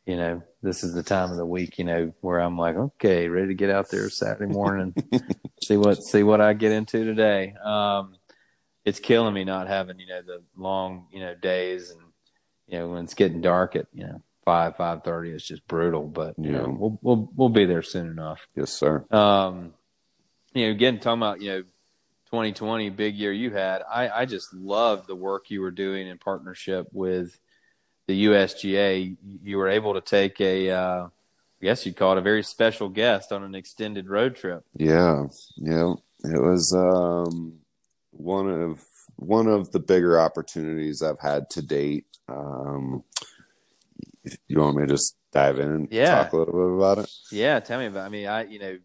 [0.04, 3.28] you know, this is the time of the week, you know, where I'm like, okay,
[3.28, 4.94] ready to get out there Saturday morning
[5.62, 7.54] see what, see what I get into today.
[7.64, 8.16] Um,
[8.88, 12.00] it's killing me not having, you know, the long, you know, days and,
[12.66, 16.04] you know, when it's getting dark at, you know, five, five thirty, it's just brutal,
[16.06, 16.58] but, you Yeah.
[16.62, 18.46] know, we'll, we'll, we'll be there soon enough.
[18.56, 19.04] Yes, sir.
[19.10, 19.74] Um,
[20.54, 21.62] you know, again, talking about, you know,
[22.30, 26.18] 2020, big year you had, I, I just love the work you were doing in
[26.18, 27.38] partnership with
[28.06, 31.06] the USGA, you were able to take a, uh,
[31.60, 34.64] I guess you'd call it a very special guest on an extended road trip.
[34.76, 35.92] Yeah, yeah,
[36.24, 37.58] it was um,
[38.18, 38.84] one of
[39.16, 42.06] one of the bigger opportunities I've had to date.
[42.28, 43.04] Um,
[44.46, 46.24] you want me to just dive in and Yeah.
[46.24, 47.10] talk a little bit about it?
[47.32, 48.06] Yeah, tell me about.
[48.06, 48.78] I mean, I you know,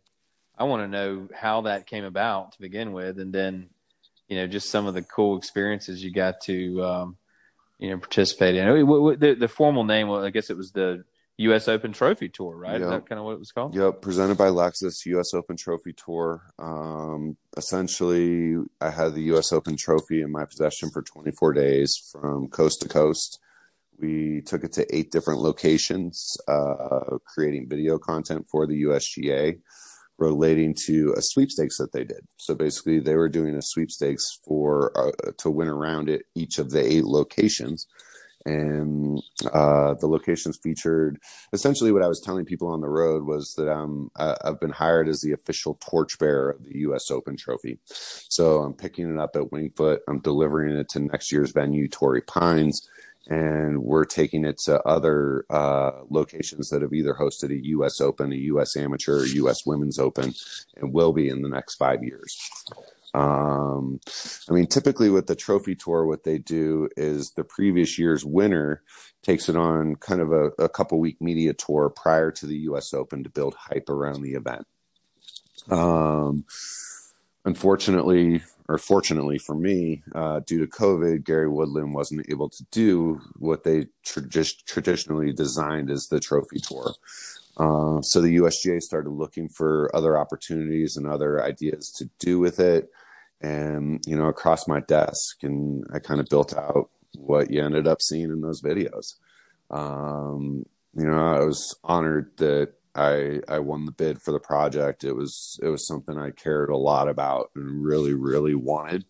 [0.57, 3.69] I want to know how that came about to begin with, and then
[4.27, 7.17] you know, just some of the cool experiences you got to um,
[7.79, 8.67] you know participate in.
[8.67, 11.03] I mean, what, what, the, the formal name, well, I guess it was the
[11.37, 11.67] U.S.
[11.67, 12.79] Open Trophy Tour, right?
[12.79, 13.73] Is that kind of what it was called?
[13.75, 15.33] Yep, presented by Lexus U.S.
[15.33, 16.43] Open Trophy Tour.
[16.59, 19.51] Um, essentially, I had the U.S.
[19.51, 23.39] Open Trophy in my possession for 24 days from coast to coast.
[23.99, 29.59] We took it to eight different locations, uh, creating video content for the USGA
[30.19, 32.25] relating to a sweepstakes that they did.
[32.37, 36.69] So basically, they were doing a sweepstakes for uh, to win around it each of
[36.69, 37.87] the eight locations.
[38.45, 39.21] And
[39.53, 41.19] uh, the locations featured
[41.53, 44.71] essentially what I was telling people on the road was that I'm I- I've been
[44.71, 47.09] hired as the official torchbearer of the U.S.
[47.11, 47.79] Open Trophy.
[47.85, 50.01] So I'm picking it up at Winged Foot.
[50.09, 52.87] I'm delivering it to next year's venue, Torrey Pines,
[53.29, 58.01] and we're taking it to other uh, locations that have either hosted a U.S.
[58.01, 58.75] Open, a U.S.
[58.75, 59.65] Amateur, or U.S.
[59.65, 60.33] Women's Open,
[60.75, 62.37] and will be in the next five years.
[63.13, 63.99] Um,
[64.49, 68.81] I mean, typically with the trophy tour, what they do is the previous year's winner
[69.21, 72.93] takes it on kind of a, a couple week media tour prior to the U.S.
[72.93, 74.65] Open to build hype around the event.
[75.69, 76.45] Um,
[77.45, 83.21] unfortunately, or fortunately for me, uh, due to COVID, Gary Woodland wasn't able to do
[83.37, 86.93] what they tradi- traditionally designed as the trophy tour.
[87.57, 92.59] Uh, so the USGA started looking for other opportunities and other ideas to do with
[92.59, 92.89] it.
[93.43, 97.87] And, you know, across my desk, and I kind of built out what you ended
[97.87, 99.15] up seeing in those videos.
[99.69, 105.03] Um, you know, I was honored that I I won the bid for the project.
[105.03, 109.05] It was it was something I cared a lot about and really really wanted.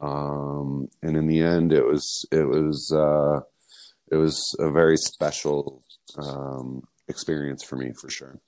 [0.00, 3.40] Um, and in the end, it was it was uh,
[4.10, 5.82] it was a very special
[6.18, 8.40] um, experience for me for sure.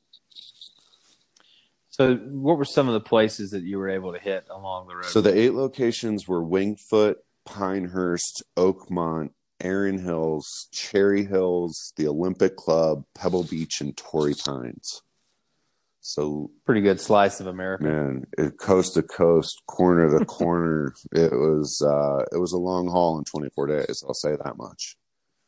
[1.93, 4.97] So, what were some of the places that you were able to hit along the
[4.97, 5.05] road?
[5.05, 12.57] So the eight locations were Winged Foot, Pinehurst, Oakmont, Erin Hills, Cherry Hills, the Olympic
[12.57, 15.03] Club, Pebble Beach, and Torrey Pines.
[16.01, 17.85] So pretty good slice of America.
[17.85, 22.89] man, it, coast to coast, corner to corner, it was uh, it was a long
[22.89, 24.03] haul in 24 days.
[24.07, 24.97] I'll say that much.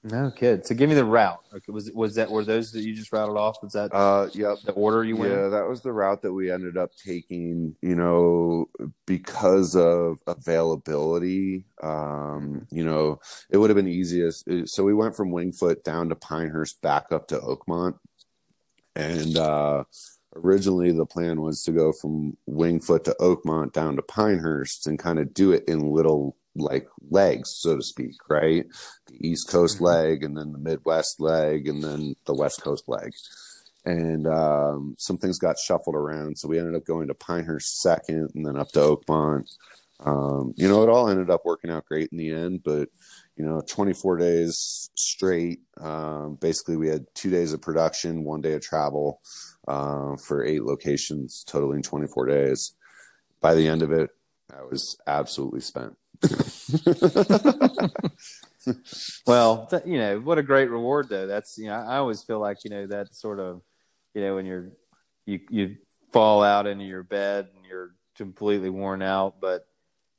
[0.06, 0.66] No kid.
[0.66, 1.40] So, give me the route.
[1.50, 3.56] Okay, was was that were those that you just routed off?
[3.62, 4.58] Was that Uh, yep.
[4.60, 5.32] the order you went?
[5.32, 8.66] Yeah, that was the route that we ended up taking, you know,
[9.06, 11.64] because of availability.
[11.82, 14.46] Um, you know, it would have been easiest.
[14.66, 17.98] So we went from Winged Foot down to Pinehurst back up to Oakmont.
[18.94, 19.84] And uh
[20.36, 24.98] originally the plan was to go from Winged Foot to Oakmont down to Pinehurst and
[24.98, 28.64] kind of do it in little like legs, so to speak, right?
[29.06, 29.82] The East Coast Mhm.
[29.82, 33.12] leg and then the Midwest leg and then the West Coast leg
[33.84, 36.38] and um, some things got shuffled around.
[36.38, 39.44] So we ended up going to Pinehurst second, and then up to Oakmont.
[40.00, 42.62] Um, you know, it all ended up working out great in the end.
[42.64, 42.88] But
[43.36, 45.60] you know, 24 days straight.
[45.80, 49.20] Um, basically, we had two days of production, one day of travel
[49.68, 52.74] uh, for eight locations, totaling 24 days.
[53.40, 54.10] By the end of it,
[54.56, 55.96] I was absolutely spent.
[59.26, 61.26] Well, th- you know, what a great reward though.
[61.26, 63.62] That's you know, I always feel like you know that sort of,
[64.14, 64.70] you know, when you're
[65.26, 65.76] you you
[66.12, 69.66] fall out into your bed and you're completely worn out, but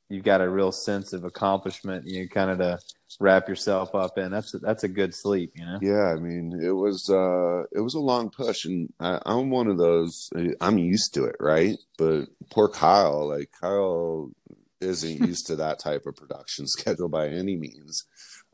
[0.08, 2.06] you've got a real sense of accomplishment.
[2.06, 2.78] You kind of to
[3.20, 4.30] wrap yourself up in.
[4.30, 5.78] That's a, that's a good sleep, you know.
[5.82, 9.68] Yeah, I mean, it was uh it was a long push, and I, I'm one
[9.68, 10.30] of those.
[10.60, 11.76] I'm used to it, right?
[11.98, 14.30] But poor Kyle, like Kyle,
[14.80, 18.04] isn't used to that type of production schedule by any means.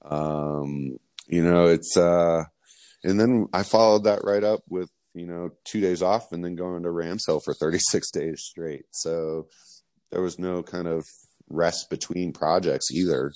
[0.05, 2.45] Um, you know, it's uh,
[3.05, 6.55] and then I followed that right up with you know two days off, and then
[6.57, 8.85] going to Rams Hill for 36 days straight.
[8.91, 9.49] So
[10.11, 11.05] there was no kind of
[11.49, 13.33] rest between projects either.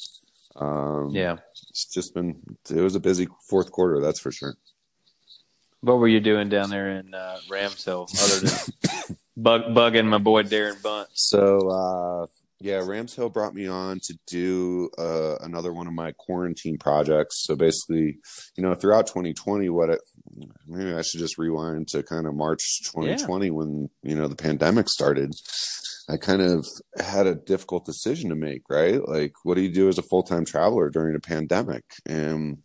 [0.56, 1.36] Um, Yeah.
[1.70, 4.54] it's just been it was a busy fourth quarter that's for sure
[5.82, 10.16] What were you doing down there in uh, Rams Hill other than bug, bugging my
[10.16, 11.08] boy Darren Bunt?
[11.12, 12.26] so uh
[12.60, 17.44] yeah rams hill brought me on to do uh another one of my quarantine projects.
[17.44, 18.18] So basically
[18.56, 20.00] you know throughout 2020 what it
[20.66, 24.88] maybe i should just rewind to kind of march 2020 when you know the pandemic
[24.88, 25.32] started
[26.08, 26.64] I kind of
[26.98, 29.00] had a difficult decision to make, right?
[29.06, 31.82] Like, what do you do as a full time traveler during a pandemic?
[32.06, 32.58] And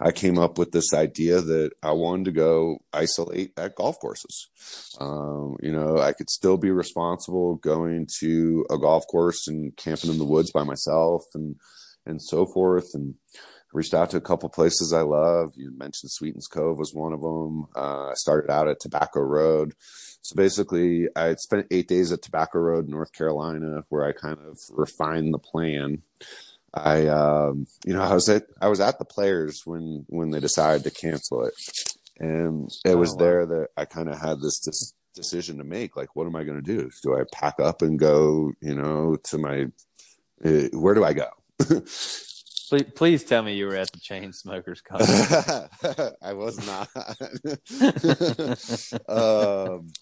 [0.00, 4.48] I came up with this idea that I wanted to go isolate at golf courses.
[5.00, 10.10] Um, you know, I could still be responsible going to a golf course and camping
[10.10, 11.56] in the woods by myself and
[12.06, 12.90] and so forth.
[12.94, 13.14] And
[13.74, 15.52] reached out to a couple places I love.
[15.56, 17.66] You mentioned Sweetens Cove was one of them.
[17.76, 19.74] Uh, I started out at Tobacco Road.
[20.24, 24.58] So basically, I spent eight days at Tobacco Road, North Carolina, where I kind of
[24.70, 26.00] refined the plan.
[26.72, 30.40] I, um, you know, I was at I was at the players when when they
[30.40, 31.52] decided to cancel it,
[32.18, 33.18] and it was oh, wow.
[33.18, 35.94] there that I kind of had this, this decision to make.
[35.94, 36.90] Like, what am I going to do?
[37.02, 39.66] Do I pack up and go, you know, to my
[40.42, 41.28] uh, where do I go?
[42.68, 46.16] Please, please tell me you were at the Chainsmokers concert.
[46.22, 46.88] I was not.
[49.08, 49.92] um,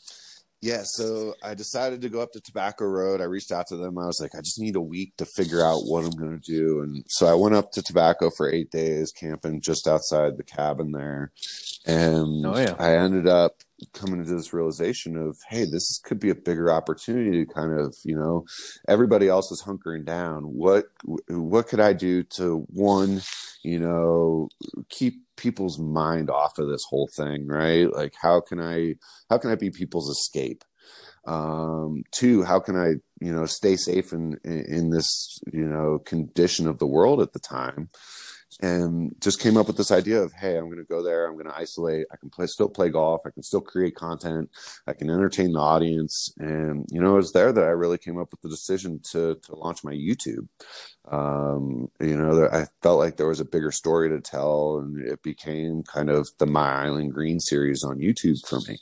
[0.62, 3.20] yeah, so I decided to go up to Tobacco Road.
[3.20, 3.98] I reached out to them.
[3.98, 6.52] I was like, I just need a week to figure out what I'm going to
[6.52, 6.82] do.
[6.82, 10.92] And so I went up to Tobacco for eight days, camping just outside the cabin
[10.92, 11.32] there.
[11.84, 12.76] And oh, yeah.
[12.78, 13.56] I ended up
[13.92, 17.96] coming to this realization of, hey, this could be a bigger opportunity to kind of,
[18.04, 18.44] you know,
[18.86, 20.44] everybody else is hunkering down.
[20.44, 20.86] What
[21.26, 23.20] what could I do to one,
[23.64, 24.48] you know,
[24.88, 27.92] keep people's mind off of this whole thing, right?
[27.92, 28.94] Like how can I
[29.28, 30.64] how can I be people's escape?
[31.24, 36.68] Um, two, how can I, you know, stay safe in in this, you know, condition
[36.68, 37.90] of the world at the time?
[38.60, 41.34] And just came up with this idea of hey i'm going to go there i'm
[41.34, 44.50] going to isolate i can play still play golf i can still create content
[44.86, 46.32] i can entertain the audience.
[46.38, 49.36] And you know it was there that i really came up with the decision to
[49.36, 50.48] to launch my youtube.
[51.10, 55.22] Um, you know i felt like there was a bigger story to tell and it
[55.22, 58.78] became kind of the my island green series on youtube for me.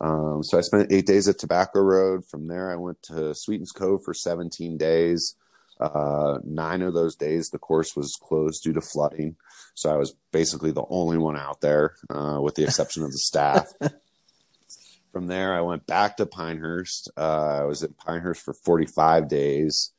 [0.00, 2.24] Um, so i spent eight days at tobacco road.
[2.24, 5.34] From there i went to sweetens cove for 17 days
[5.80, 9.36] uh, nine of those days, the course was closed due to flooding.
[9.74, 13.18] So I was basically the only one out there, uh, with the exception of the
[13.18, 13.68] staff.
[15.12, 17.10] From there, I went back to Pinehurst.
[17.16, 19.92] Uh, I was at Pinehurst for 45 days.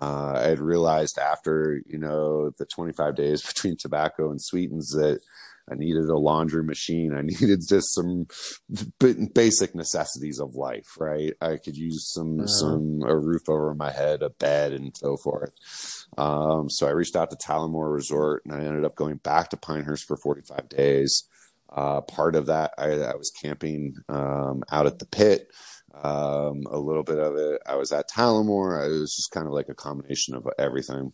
[0.00, 5.20] Uh, I had realized after, you know, the 25 days between tobacco and sweetens that
[5.70, 7.14] I needed a laundry machine.
[7.14, 8.26] I needed just some
[9.34, 11.32] basic necessities of life, right?
[11.40, 12.46] I could use some uh-huh.
[12.46, 15.52] some a roof over my head, a bed, and so forth.
[16.18, 19.56] Um, so I reached out to Talamore Resort, and I ended up going back to
[19.56, 21.28] Pinehurst for 45 days.
[21.74, 25.48] Uh, part of that, I, I was camping um, out at the pit.
[25.94, 28.86] Um, a little bit of it, I was at Talamore.
[28.86, 31.12] It was just kind of like a combination of everything.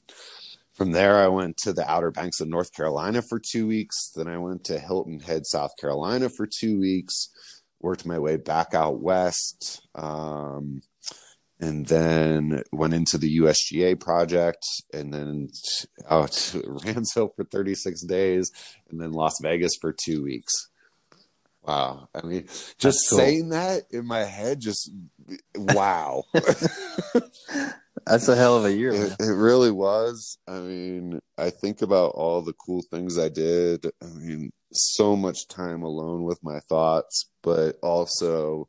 [0.79, 4.12] From there, I went to the Outer Banks of North Carolina for two weeks.
[4.14, 7.31] Then I went to Hilton Head, South Carolina for two weeks.
[7.81, 9.85] Worked my way back out west.
[9.97, 10.83] Um,
[11.59, 15.49] and then went into the USGA project and then
[16.09, 18.53] out to Rams Hill for 36 days
[18.88, 20.53] and then Las Vegas for two weeks.
[21.62, 22.09] Wow.
[22.14, 22.47] I mean,
[22.79, 23.19] just cool.
[23.19, 24.93] saying that in my head, just
[25.57, 26.23] wow.
[28.06, 28.92] That's a hell of a year.
[28.92, 30.38] It, it, really was.
[30.46, 33.87] I mean, I think about all the cool things I did.
[34.02, 38.68] I mean, so much time alone with my thoughts, but also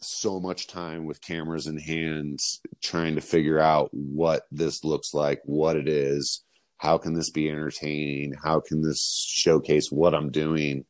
[0.00, 5.40] so much time with cameras in hands trying to figure out what this looks like,
[5.44, 6.42] what it is,
[6.78, 10.86] how can this be entertaining, how can this showcase what I'm doing,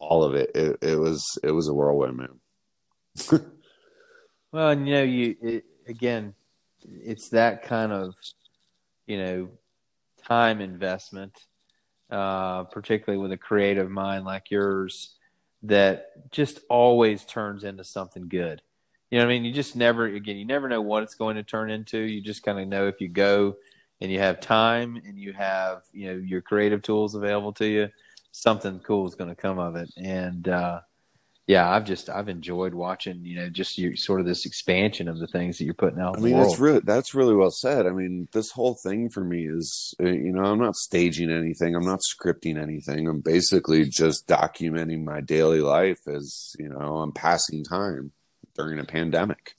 [0.00, 0.50] all of it.
[0.54, 2.40] It, it was it was a whirlwind, man.
[4.52, 6.34] well, and you know, you it, again,
[6.84, 8.14] it's that kind of
[9.06, 9.48] you know
[10.26, 11.46] time investment,
[12.10, 15.16] uh, particularly with a creative mind like yours,
[15.62, 18.62] that just always turns into something good.
[19.10, 19.44] You know what I mean?
[19.44, 21.98] You just never again, you never know what it's going to turn into.
[21.98, 23.56] You just kind of know if you go
[24.00, 27.88] and you have time and you have you know your creative tools available to you,
[28.32, 29.90] something cool is going to come of it.
[29.96, 30.80] And uh,
[31.50, 35.18] yeah, I've just I've enjoyed watching, you know, just your sort of this expansion of
[35.18, 36.16] the things that you're putting out.
[36.16, 37.88] I mean, that's really that's really well said.
[37.88, 41.74] I mean, this whole thing for me is, uh, you know, I'm not staging anything,
[41.74, 43.08] I'm not scripting anything.
[43.08, 48.12] I'm basically just documenting my daily life as, you know, I'm passing time
[48.54, 49.54] during a pandemic,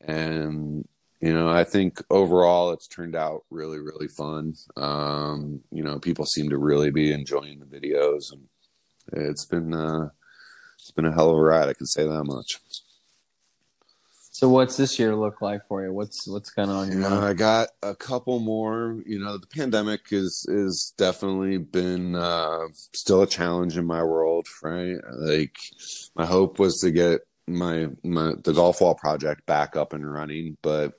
[0.00, 0.86] and
[1.20, 4.54] you know, I think overall it's turned out really, really fun.
[4.76, 8.46] Um, you know, people seem to really be enjoying the videos, and
[9.12, 9.74] it's been.
[9.74, 10.10] Uh,
[10.86, 11.68] it's been a hell of a ride.
[11.68, 12.60] I can say that much.
[14.30, 15.92] So what's this year look like for you?
[15.92, 16.92] What's what's going on?
[16.92, 19.02] You know, I got a couple more.
[19.04, 24.46] You know, the pandemic is is definitely been uh, still a challenge in my world.
[24.62, 25.56] Right, like
[26.14, 30.56] my hope was to get my my the golf wall project back up and running,
[30.62, 30.92] but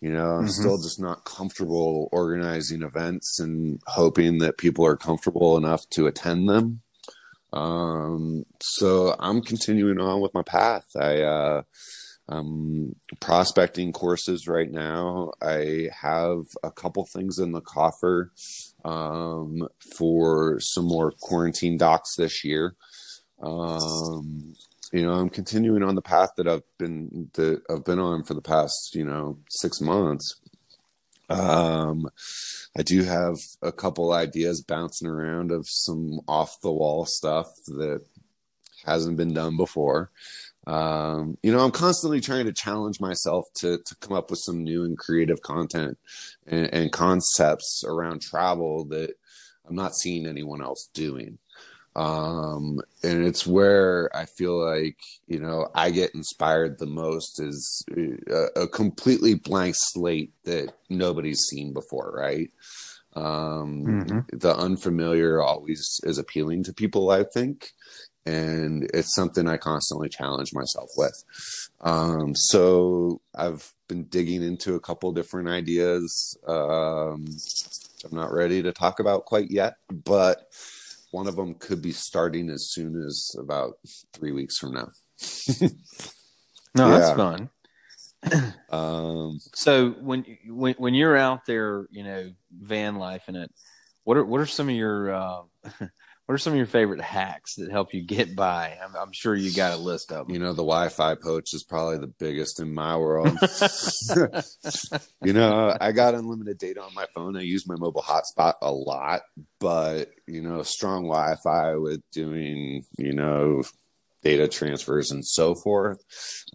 [0.00, 0.50] you know, I'm Mhm.
[0.50, 6.48] still just not comfortable organizing events and hoping that people are comfortable enough to attend
[6.48, 6.80] them.
[7.54, 10.86] Um, so I'm continuing on with my path.
[10.96, 11.62] I, uh,
[12.28, 15.32] I'm prospecting courses right now.
[15.40, 18.32] I have a couple things in the coffer,
[18.84, 22.74] um, for some more quarantine docs this year.
[23.42, 24.54] Um,
[24.92, 28.34] you know, I'm continuing on the path that I've been that I've been on for
[28.34, 30.40] the past, you know, six months.
[31.28, 32.08] Um,
[32.76, 38.02] I do have a couple ideas bouncing around of some off the wall stuff that
[38.84, 40.10] hasn't been done before.
[40.66, 44.64] Um, you know, I'm constantly trying to challenge myself to to come up with some
[44.64, 45.98] new and creative content
[46.46, 49.14] and, and concepts around travel that
[49.68, 51.38] I'm not seeing anyone else doing
[51.96, 57.84] um and it's where i feel like you know i get inspired the most is
[58.28, 62.50] a, a completely blank slate that nobody's seen before right?
[63.14, 64.26] Um Mhm.
[64.32, 67.70] the unfamiliar always is appealing to people i think.
[68.26, 71.24] And it's something i constantly challenge myself with.
[71.80, 77.26] Um so i've been digging into a couple different ideas um
[78.04, 80.46] i'm not ready to talk about quite yet but
[81.14, 83.74] one of them could be starting as soon as about
[84.12, 84.88] three weeks from now.
[86.76, 87.50] No, that's fun.
[88.70, 93.48] Um, So when when when you're out there, you know, van life in it,
[94.02, 95.42] what are what are some of your uh,
[96.26, 98.78] what are some of your favorite hacks that help you get by?
[98.82, 100.34] I'm, I'm sure you got a list of them.
[100.34, 103.28] you know, the Wi-Fi poach is probably the biggest in my world.
[105.22, 107.36] you know, I got unlimited data on my phone.
[107.36, 109.22] I use my mobile hotspot a lot,
[109.60, 113.62] but you know, strong Wi-Fi with doing, you know,
[114.22, 116.02] data transfers and so forth.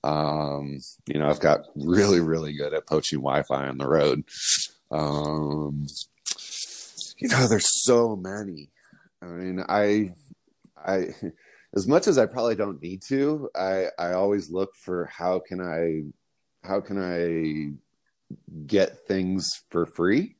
[0.03, 4.23] Um, you know, I've got really, really good at poaching Wi-Fi on the road.
[4.89, 5.85] Um,
[7.19, 8.71] you know, there's so many.
[9.21, 10.13] I mean, I,
[10.77, 11.07] I,
[11.75, 15.61] as much as I probably don't need to, I, I always look for how can
[15.61, 17.73] I, how can I
[18.65, 20.35] get things for free?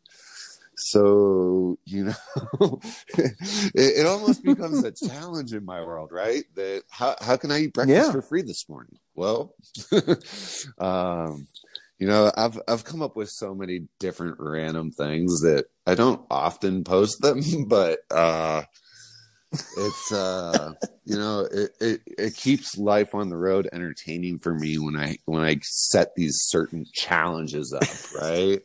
[0.81, 2.79] So, you know,
[3.17, 3.33] it,
[3.75, 6.45] it almost becomes a challenge in my world, right?
[6.55, 8.11] That how, how can I eat breakfast Yeah.
[8.11, 8.97] for free this morning?
[9.13, 9.55] Well,
[10.79, 11.47] um,
[11.99, 16.25] you know, I've, I've come up with so many different random things that I don't
[16.31, 18.63] often post them, but, uh,
[19.51, 20.71] it's uh
[21.05, 25.17] you know it, it it keeps life on the road entertaining for me when i
[25.25, 28.61] when i set these certain challenges up right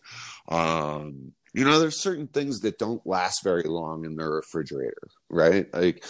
[0.48, 5.72] um you know there's certain things that don't last very long in the refrigerator right
[5.72, 6.04] like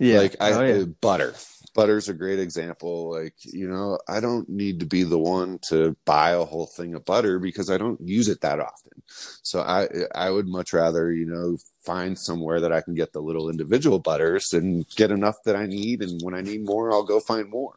[0.00, 0.20] Yeah.
[0.20, 0.72] like i Oh, yeah.
[0.82, 1.34] uh, butter
[1.74, 5.96] butter's a great example like you know i don't need to be the one to
[6.04, 9.02] buy a whole thing of butter because i don't use it that often.
[9.42, 13.20] So i i would much rather you know find somewhere that i can get the
[13.20, 17.02] little individual butters and get enough that i need and when i need more i'll
[17.04, 17.76] go find more.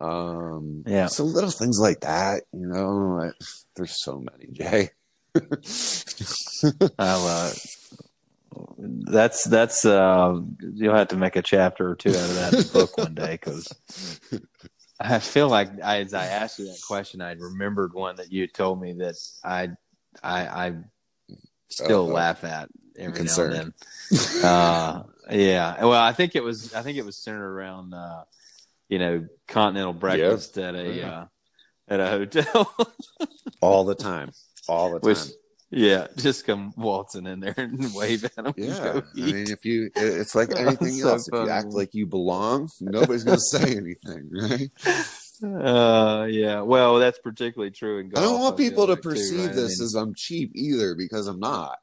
[0.00, 1.06] Um Yeah.
[1.06, 3.30] so little things like that you know I,
[3.76, 4.90] there's so many jay.
[6.98, 7.52] I'll, uh,
[8.78, 12.96] that's that's uh, you'll have to make a chapter or two out of that book
[12.98, 13.72] one day because
[15.00, 18.46] I feel like I, as I asked you that question, I remembered one that you
[18.46, 19.70] told me that I
[20.22, 20.74] I, I
[21.68, 22.14] still Uh-oh.
[22.14, 23.54] laugh at every Concerned.
[23.54, 23.72] now and
[24.42, 24.44] then.
[24.44, 28.24] Uh, yeah, well, I think it was I think it was centered around uh,
[28.88, 31.10] you know continental breakfast at a Yeah.
[31.10, 31.26] uh,
[31.88, 32.74] at a hotel.
[33.62, 34.32] all the time
[34.68, 35.18] all the time Which,
[35.70, 38.52] yeah, just come waltzing in there and wave at them.
[38.56, 41.28] Yeah, I mean, if you, it's like anything So else.
[41.28, 44.70] If you act like you belong, nobody's going to say anything, right?
[45.42, 46.60] Uh, yeah.
[46.60, 49.52] Well, that's particularly true in I don't want people to like, too, perceive right?
[49.52, 51.78] I this mean- as I'm cheap either, because I'm not.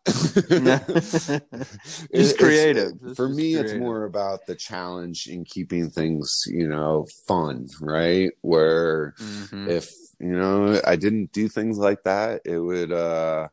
[2.11, 2.93] it's creative.
[3.05, 8.31] It's For me, it's more about the challenge in keeping things, you know, fun, right?
[8.41, 9.67] Where Mhm.
[9.69, 13.47] if you know I didn't do things like that, it would, uh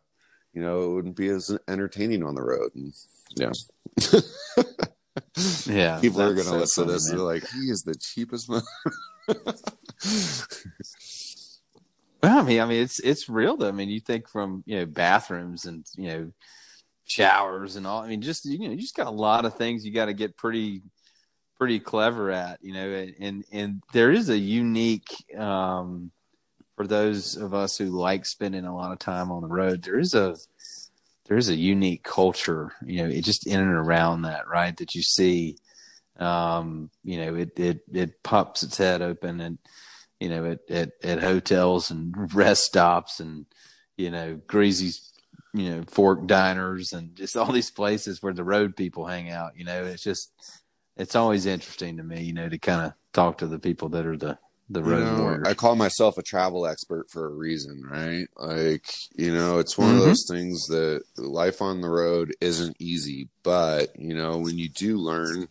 [0.55, 2.70] you know, it wouldn't be as entertaining on the road.
[2.74, 2.92] And,
[3.36, 3.52] yeah.
[5.66, 7.09] Yeah, People are going to so listen to this.
[7.09, 7.16] man.
[7.18, 8.62] They're like, he is the cheapest man.
[12.22, 13.68] Well, I mean, I mean, it's it's real though.
[13.68, 16.32] I mean, you think from you know bathrooms and you know
[17.05, 18.00] showers and all.
[18.00, 20.14] I mean, just you know, you just got a lot of things you got to
[20.14, 20.80] get pretty
[21.59, 22.61] pretty clever at.
[22.62, 26.12] You know, and and, and there is a unique um,
[26.77, 29.83] for those of us who like spending a lot of time on the road.
[29.83, 30.37] There is a
[31.27, 32.72] there is a unique culture.
[32.85, 34.77] You know, it just in and around that, right?
[34.77, 35.57] That you see
[36.18, 39.59] Um, you know, it it it pops its head open and
[40.20, 43.47] you know at at, at hotels and rest stops and
[43.97, 44.93] you know greasy
[45.55, 49.57] you know fork diners and just all these places where the road people hang out.
[49.57, 50.33] You know, it's just
[50.97, 52.22] it's always interesting to me.
[52.25, 54.98] You know, to kind of talk to the people that are the the You road
[54.98, 55.44] know, warriors.
[55.44, 58.26] I call myself a travel expert for a reason, right?
[58.36, 59.96] Like, you know, it's one Mhm.
[59.96, 64.68] of those things that life on the road isn't easy, but, you know, when you
[64.68, 65.48] do learn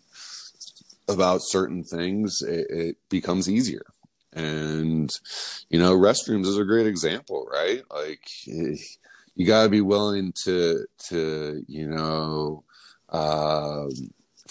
[1.08, 3.86] about certain things, it, it becomes easier.
[4.34, 5.10] And,
[5.70, 7.84] you know, restrooms is a great example, right?
[7.92, 8.78] Like, eh,
[9.36, 12.64] you got to be willing to, to, you know,
[13.10, 13.90] um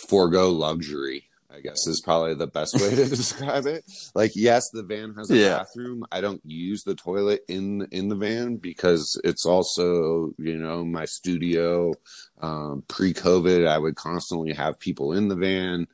[0.09, 1.25] forego luxury
[1.55, 3.85] I guess is probably the best way to describe it.
[4.15, 5.59] Like, yes, the van has a Yeah.
[5.59, 6.05] bathroom.
[6.11, 11.05] I don't use the toilet in in the van because it's also, you know, my
[11.05, 11.93] studio.
[12.41, 15.87] Um, pre-COVID, I would constantly have people in the van,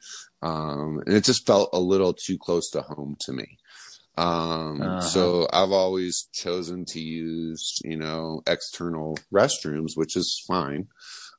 [0.43, 3.59] um, and it just felt a little too close to home to me.
[4.17, 5.01] Um, Uh-huh.
[5.01, 10.89] so I've always chosen to use, you know, external restrooms, which is fine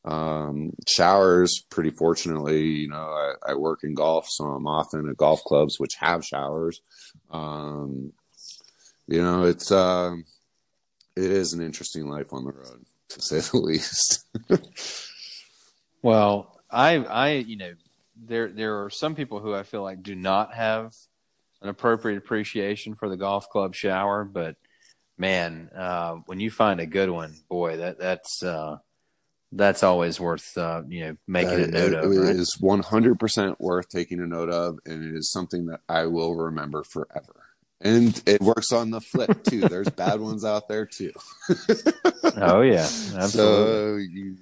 [0.05, 5.17] um showers pretty fortunately you know I, I work in golf so i'm often at
[5.17, 6.81] golf clubs which have showers.
[7.29, 8.13] Um
[9.07, 10.23] you know it's um
[11.15, 14.25] it is an interesting life on the road to say the least.
[16.01, 17.73] Well, I, I, you know,
[18.15, 20.93] there there are some people who I feel like do not have
[21.61, 24.55] an appropriate appreciation for the golf club shower, but
[25.17, 28.77] man, uh, when you find a good one, boy, that that's uh,
[29.51, 32.11] that's always worth uh, you know making a Uh, note it- of.
[32.11, 32.35] it Right?
[32.35, 36.83] is 100% worth taking a note of and it is something that i will remember
[36.83, 37.45] forever
[37.81, 41.11] and it works on the flip too there's bad ones out there too
[42.37, 42.83] Oh yeah,
[43.17, 43.27] absolutely.
[43.27, 44.35] So you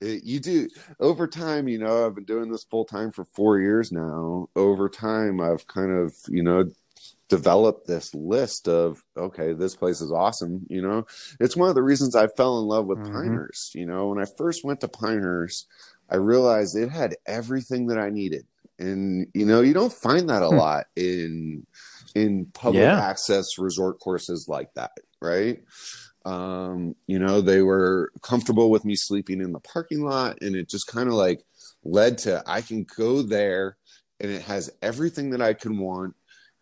[0.00, 0.68] it, you do
[1.00, 1.68] over time.
[1.68, 4.48] You know, I've been doing this full time for four years now.
[4.56, 6.70] Over time, I've kind of you know
[7.28, 10.66] developed this list of okay, this place is awesome.
[10.68, 11.06] You know,
[11.40, 13.04] it's one of the reasons I fell in love with Mhm.
[13.04, 13.74] Pinehurst.
[13.74, 15.66] You know, when I first went to Pinehurst,
[16.10, 18.46] I realized it had everything that I needed,
[18.78, 20.58] and you know, you don't find that a Hmm.
[20.58, 21.66] lot in
[22.14, 22.98] in public Yeah.
[22.98, 25.58] access resort courses like that, right?
[26.24, 30.68] um you know they were comfortable with me sleeping in the parking lot and it
[30.68, 31.42] just kind of like
[31.84, 33.76] led to i can go there
[34.20, 36.14] and it has everything that i can want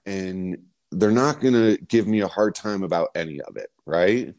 [0.06, 0.56] and
[0.92, 4.34] they're not going to give me a hard time about any of it right?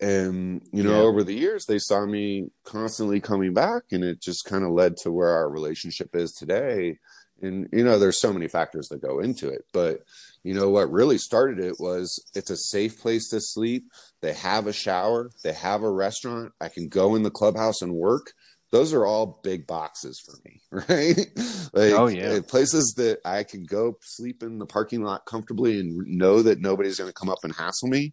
[0.00, 1.06] And you know Yeah.
[1.08, 4.96] over the years they saw me constantly coming back and it just kind of led
[4.98, 6.98] to where our relationship is today.
[7.42, 10.02] And you know there's so many factors that go into it but
[10.44, 13.90] you know what really started it was it's a safe place to sleep.
[14.20, 15.30] They have a shower.
[15.42, 16.52] They have a restaurant.
[16.60, 18.32] I can go in the clubhouse and work
[18.70, 21.26] those are all big boxes for me right
[21.72, 22.28] like Oh, yeah.
[22.34, 26.60] uh, places that i can go sleep in the parking lot comfortably and know that
[26.60, 28.12] nobody's going to come up and hassle me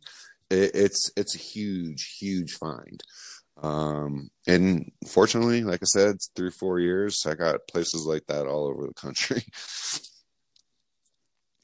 [0.49, 3.01] it, it's it's a huge huge find
[3.61, 8.65] um and fortunately like i said through four years i got places like that all
[8.67, 9.43] over the country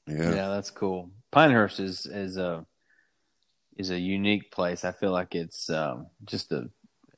[0.07, 0.33] Yeah.
[0.33, 1.11] yeah that's cool.
[1.31, 2.65] Pinehurst is is a
[3.77, 4.83] is a unique place.
[4.83, 6.69] I feel like it's um, just a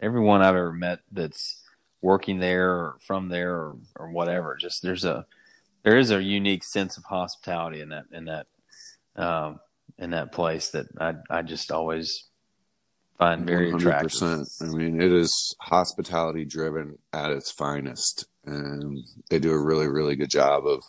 [0.02, 1.63] everyone I've ever met that's
[2.04, 4.56] working there or from there or, or whatever.
[4.60, 5.26] Just there's a
[5.84, 8.46] there is a unique sense of hospitality in that in that
[9.16, 9.60] um,
[9.98, 12.28] in that place that I I just always
[13.18, 14.12] find very attractive.
[14.12, 14.62] 100%.
[14.62, 18.26] I mean, it is hospitality driven at its finest.
[18.46, 20.84] And they do a really, really good job of,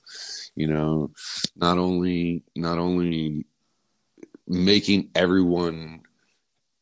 [0.57, 1.13] you know,
[1.55, 3.47] not only, not only
[4.49, 6.01] making everyone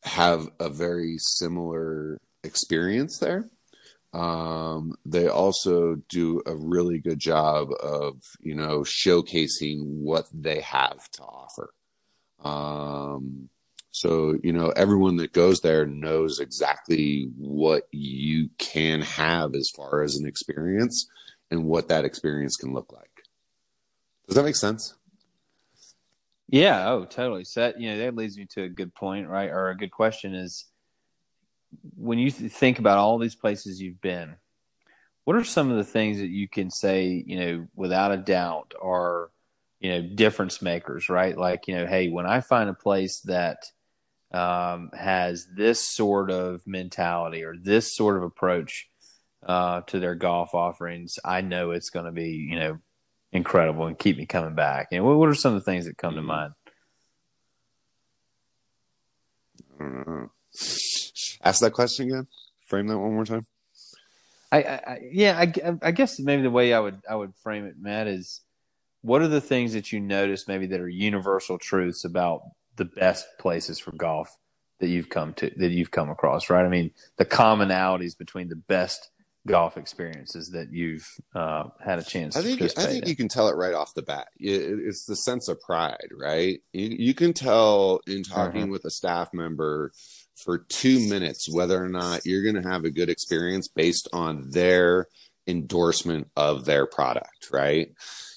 [0.04, 3.50] have a very similar experience there.
[4.12, 11.08] Um, they also do a really good job of, you know, showcasing what they have
[11.12, 11.72] to offer.
[12.44, 13.48] Um,
[13.90, 20.02] so, you know, everyone that goes there knows exactly what you can have as far
[20.02, 21.08] as an experience
[21.50, 23.10] and what that experience can look like.
[24.26, 24.94] Does that make sense?
[26.48, 27.44] Yeah, oh, totally.
[27.44, 29.50] So that you know that leads me to a good point, right?
[29.50, 30.66] Or a good question is
[31.96, 34.36] when you th- think about all these places you've been,
[35.24, 38.74] what are some of the things that you can say, you know, without a doubt
[38.82, 39.30] are,
[39.80, 41.36] you know, difference makers, right?
[41.36, 43.58] Like, you know, hey, when I find a place that
[44.32, 48.88] um, has this sort of mentality or this sort of approach
[49.46, 52.78] uh, to their golf offerings, I know it's going to be, you know,
[53.32, 54.88] incredible and keep me coming back.
[54.92, 56.24] And what, what are some of the things that come to Mhm.
[56.24, 56.52] mind?
[61.42, 61.50] I don't know.
[61.50, 62.26] Ask that question again.
[62.66, 63.46] Frame that one more time.
[64.50, 67.76] I, I yeah, I, I guess maybe the way I would I would frame it,
[67.80, 68.40] Matt, is
[69.00, 72.42] what are the things that you notice maybe that are universal truths about
[72.76, 74.28] the best places for golf
[74.80, 76.64] that you've come to that you've come across, right?
[76.64, 79.10] I mean, the commonalities between the best
[79.46, 82.36] golf experiences that you've uh, had a chance.
[82.36, 83.08] I think I think in.
[83.08, 84.28] you can tell it right off the bat.
[84.38, 86.60] It's the sense of pride, right?
[86.72, 88.70] You, you can tell in talking Mm-hmm.
[88.70, 89.92] with a staff member
[90.34, 94.50] for two minutes whether or not you're going to have a good experience based on
[94.50, 95.06] their
[95.46, 97.88] endorsement of their product, right?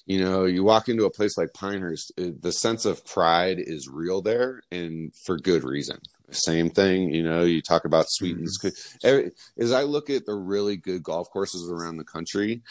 [0.07, 3.87] You know, you walk into a place like Pinehurst, uh, the sense of pride is
[3.87, 5.97] real there, and for good reason.
[6.31, 8.57] Same thing, you know, you talk about Sweetens.
[9.03, 12.61] Every- As I look at the really good golf courses around the country,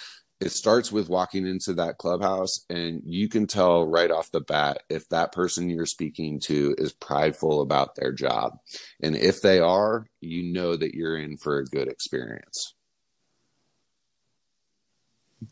[0.45, 4.83] it starts with walking into that clubhouse, and you can tell right off the bat
[4.91, 8.59] if that person you're speaking to is prideful about their job.
[9.03, 12.75] And if they are, you know that you're in for a good experience.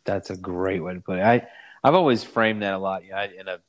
[0.04, 1.24] That's a great way to put it.
[1.24, 1.46] I
[1.82, 3.06] I've always framed that a lot.
[3.06, 3.60] Yeah, I, in a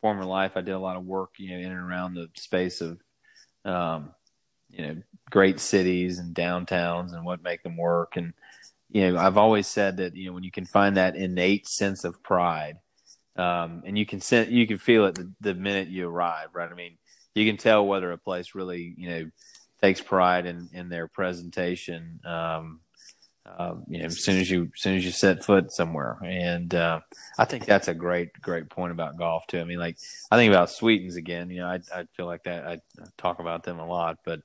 [0.00, 2.80] former life, I did a lot of work, you know, in and around the space
[2.80, 2.98] of,
[3.64, 4.10] um,
[4.70, 8.16] you know, great cities and downtowns and what make them work.
[8.16, 8.32] And
[8.96, 12.04] you know, I've always said that you know when you can find that innate sense
[12.04, 12.78] of pride,
[13.36, 16.72] um, and you can you can feel it the, the minute you arrive, right?
[16.72, 16.96] I mean,
[17.34, 19.30] you can tell whether a place really you know
[19.82, 22.20] takes pride in in their presentation.
[22.24, 22.80] Um,
[23.44, 26.74] uh, you know, as soon as you as soon as you set foot somewhere, and
[26.74, 27.00] uh,
[27.38, 29.60] I think that's a great great point about golf too.
[29.60, 29.98] I mean, like
[30.30, 31.50] I think about Sweetens again.
[31.50, 32.66] You know, I I feel like that.
[32.66, 32.78] I
[33.18, 34.40] talk about them a lot, but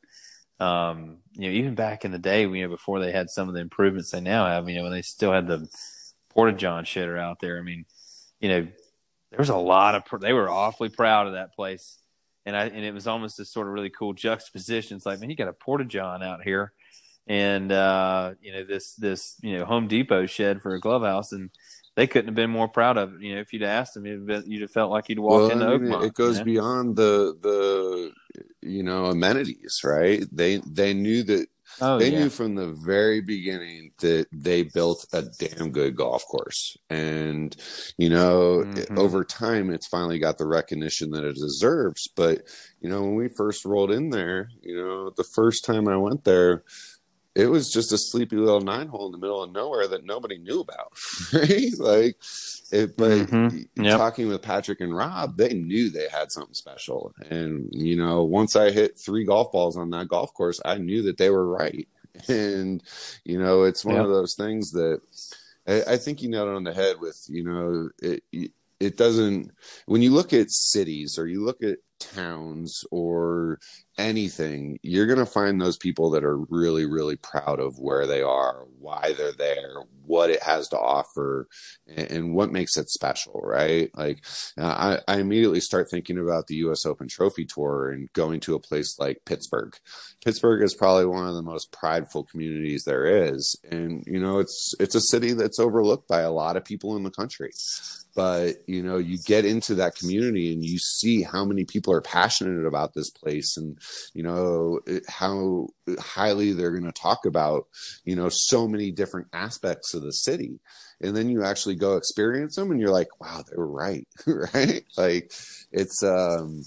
[0.62, 3.56] um, you know, even back in the day, you know, before they had some of
[3.56, 5.68] the improvements they now have, you know, when they still had the
[6.30, 7.58] Porta John shitter out there.
[7.58, 7.86] I mean,
[8.40, 8.62] you know,
[9.32, 11.98] there was a lot of they were awfully proud of that place,
[12.46, 14.98] and I and it was almost this sort of really cool juxtaposition.
[14.98, 16.74] It's like, man, you got a Porta John out here
[17.28, 21.32] and uh, you know this this you know Home Depot shed for a glove house,
[21.32, 21.50] and
[21.96, 23.22] they couldn't have been more proud of it.
[23.22, 25.52] You know, if you'd asked them, you'd have, you'd have felt like you'd walked Well,
[25.52, 26.02] into I mean, Oakmont.
[26.02, 26.48] it goes you know?
[26.52, 28.12] beyond the the
[28.62, 30.24] you know amenities, right?
[30.32, 31.48] They they knew that
[31.80, 36.26] Oh they yeah, knew from the very beginning that they built a damn good golf
[36.26, 37.56] course and
[37.98, 38.98] you know Mhm.
[38.98, 42.42] over time it's finally got the recognition that it deserves but
[42.82, 46.26] you know when we first rolled in there you know the first time i went
[46.26, 46.64] there
[47.36, 50.38] it was just a sleepy little nine hole in the middle of nowhere that nobody
[50.38, 50.92] knew about
[51.34, 52.18] right like
[52.72, 53.68] it but Mhm.
[53.76, 53.98] Yep.
[53.98, 58.56] talking with patrick and rob they knew they had something special and you know once
[58.56, 61.88] i hit three golf balls on that golf course i knew that they were right
[62.28, 62.84] and
[63.24, 64.04] you know it's one Yeah.
[64.04, 65.00] of those things that
[65.68, 68.24] I, I think you nailed it on the head with you know it
[68.80, 69.52] it doesn't
[69.86, 73.60] when you look at cities or you look at towns or
[73.98, 78.22] anything you're going to find those people that are really really proud of where they
[78.22, 81.48] are why they're there what it has to offer
[81.88, 83.90] and, and what makes it special right?
[83.96, 84.26] Like
[84.58, 88.56] uh, I, I immediately start thinking about the us open trophy tour and going to
[88.56, 89.74] a place like pittsburgh.
[90.24, 94.74] Pittsburgh is probably one of the most prideful communities there is and you know it's
[94.80, 97.52] it's a city that's overlooked by a lot of people in the country.
[98.14, 102.02] But you know you get into that community and you see how many people are
[102.02, 103.78] passionate about this place and
[104.14, 105.68] you know how
[106.00, 107.66] highly they're going to talk about
[108.04, 110.60] you know so many different aspects of the city.
[111.04, 114.08] And then you actually go experience them and you're like wow they were right
[114.54, 114.84] right?
[114.98, 115.32] Like
[115.72, 116.64] it's um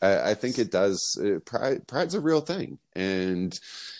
[0.00, 2.78] I, I think it does it, pride pride's a real thing.
[2.94, 3.58] And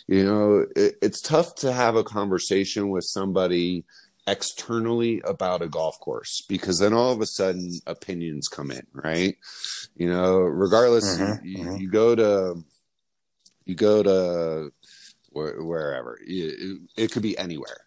[0.09, 3.85] you know it, it's tough to have a conversation with somebody
[4.27, 9.37] externally about a golf course because then all of a sudden opinions come in right
[9.97, 11.81] you know regardless Mhm, you, mhm.
[11.81, 12.63] you go to
[13.65, 14.73] you go to
[15.31, 17.79] where, wherever it, it could be anywhere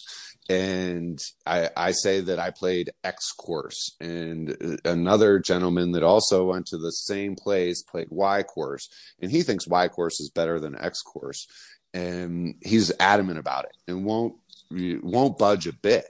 [0.50, 6.68] and I, I say that I played X course, and another gentleman that also went
[6.68, 8.88] to the same place played Y course,
[9.20, 11.48] and he thinks Y course is better than X course,
[11.96, 14.36] and he's adamant about it and won't
[14.70, 16.06] won't budge a bit.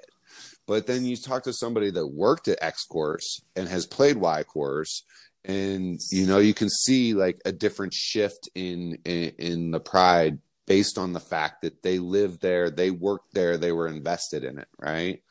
[0.68, 4.43] But then you talk to somebody that worked at X course and has played Y
[4.43, 5.03] course,
[5.43, 10.39] and you know you can see like a different shift in in, in the pride
[10.66, 14.57] based on the fact that they lived there, they worked there, they were invested in
[14.57, 15.22] it, right?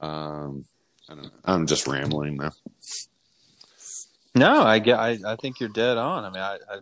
[0.00, 0.64] Um,
[1.08, 1.30] I don't know.
[1.44, 2.50] I'm just rambling now.
[4.34, 4.98] No, I get.
[4.98, 6.24] I, I think you're dead on.
[6.24, 6.78] I mean, I, I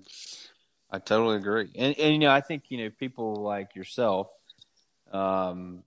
[0.90, 1.68] I totally agree.
[1.74, 4.28] And and you know, I think you know people like yourself.
[5.12, 5.82] Um,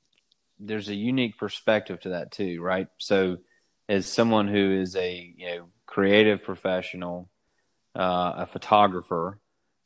[0.61, 2.87] there's a unique perspective to that too, right?
[2.99, 3.37] So,
[3.89, 7.29] as someone who is a you know creative professional,
[7.95, 9.39] uh, a photographer,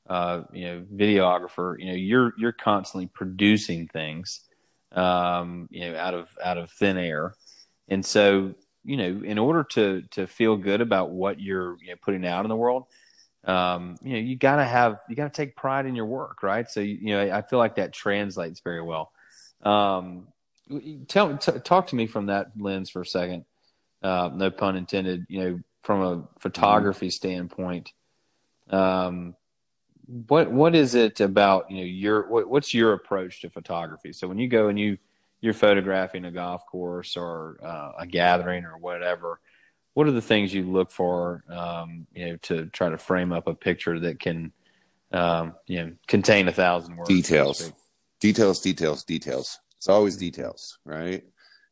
[0.09, 4.41] uh, you know, videographer, you know, you're you're constantly producing things.
[4.93, 7.35] um, you know, out of out of thin air.
[7.89, 11.95] And so, you know, in order to to feel good about what you're you know,
[12.03, 12.85] putting out in the world,
[13.45, 16.43] um, you know, you got to have you got to take pride in your work,
[16.43, 16.69] right?
[16.69, 19.11] So, you know, I feel like that translates very well.
[19.63, 20.27] Um,
[21.07, 23.45] tell t- talk to me from that lens for a second.
[24.01, 25.25] Uh, no pun intended.
[25.29, 27.91] You know, from a photography standpoint,
[28.69, 29.35] um,
[30.27, 34.13] what what is it about you know your what, what's your approach to photography?
[34.13, 34.97] So when you go and you
[35.41, 39.39] you're photographing a golf course or uh, a gathering or whatever,
[39.93, 43.47] what are the things you look for um, you know to try to frame up
[43.47, 44.51] a picture that can
[45.11, 47.09] um, you know contain a thousand words?
[47.09, 47.71] Details,
[48.19, 49.57] details, details, details.
[49.77, 51.23] It's always details, right?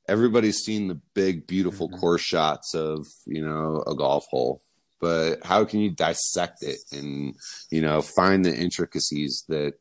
[0.08, 2.00] Everybody's seen the big, beautiful mm-hmm.
[2.00, 4.62] course shots of you know a golf hole,
[5.04, 7.36] but how can you dissect it and
[7.70, 9.74] you know find the intricacies that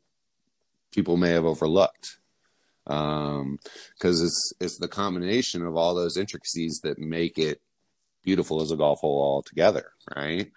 [0.92, 2.18] people may have overlooked
[2.88, 3.56] um
[3.94, 7.60] because it's it's the combination of all those intricacies that make it
[8.24, 10.50] beautiful as a golf hole altogether right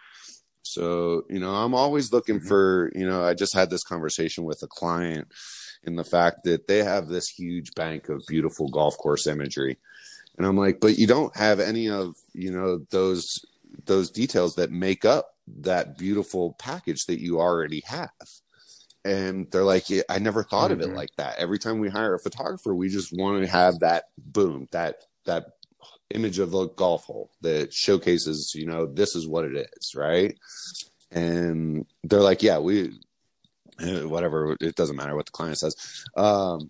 [0.64, 2.48] so you know i'm always looking mm-hmm.
[2.48, 5.28] for you know i just had this conversation with a client
[5.86, 9.78] in the fact that they have this huge bank of beautiful golf course imagery
[10.38, 13.46] and i'm like but you don't have any of you know those
[13.86, 18.10] those details that make up that beautiful package that you already have.
[19.04, 20.74] And they're like, yeah, I never thought mm-hmm.
[20.74, 20.98] of it mm-hmm.
[20.98, 21.38] like that.
[21.38, 25.46] Every time we hire a photographer, we just want to have that boom, that that
[26.14, 30.38] image of the golf hole that showcases, you know, this is what it is, right?
[31.12, 33.00] And they're like, yeah, we
[34.08, 35.76] whatever it doesn't matter what the client says
[36.18, 36.70] um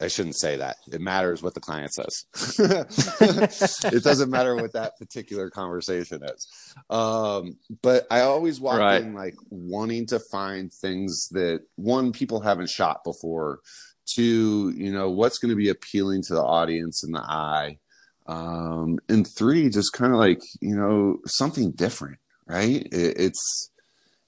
[0.00, 0.76] I shouldn't say that.
[0.92, 2.24] It matters what the client says.
[3.92, 6.74] it doesn't matter what that particular conversation is.
[6.88, 9.02] Um, but I always walk right.
[9.02, 13.60] in like wanting to find things that one people haven't shot before.
[14.06, 17.78] Two, you know, what's going to be appealing to the audience and the eye.
[18.26, 22.86] Um, and three, just kind of like you know something different, right?
[22.92, 23.70] It, it's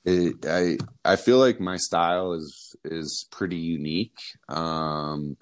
[0.07, 4.18] I I feel like my style is is pretty unique.
[4.48, 5.36] Um,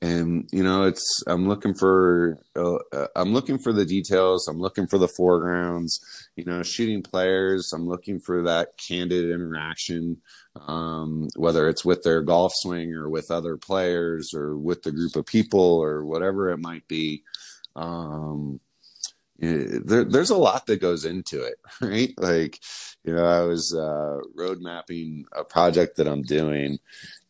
[0.00, 4.48] and you know it's i'm looking for uh, uh, i'm looking for the details.
[4.48, 6.00] I'm looking for the foregrounds
[6.36, 7.72] you know shooting players.
[7.72, 10.20] I'm looking for that candid interaction
[10.56, 15.16] um, whether it's with their golf swing or with other players or with the group
[15.16, 17.22] of people or whatever it might be.
[17.74, 18.60] Um,
[19.42, 22.14] there, there's a lot that goes into it right?
[22.18, 22.60] Like
[23.04, 26.78] you know i was uh, road mapping a project that i'm doing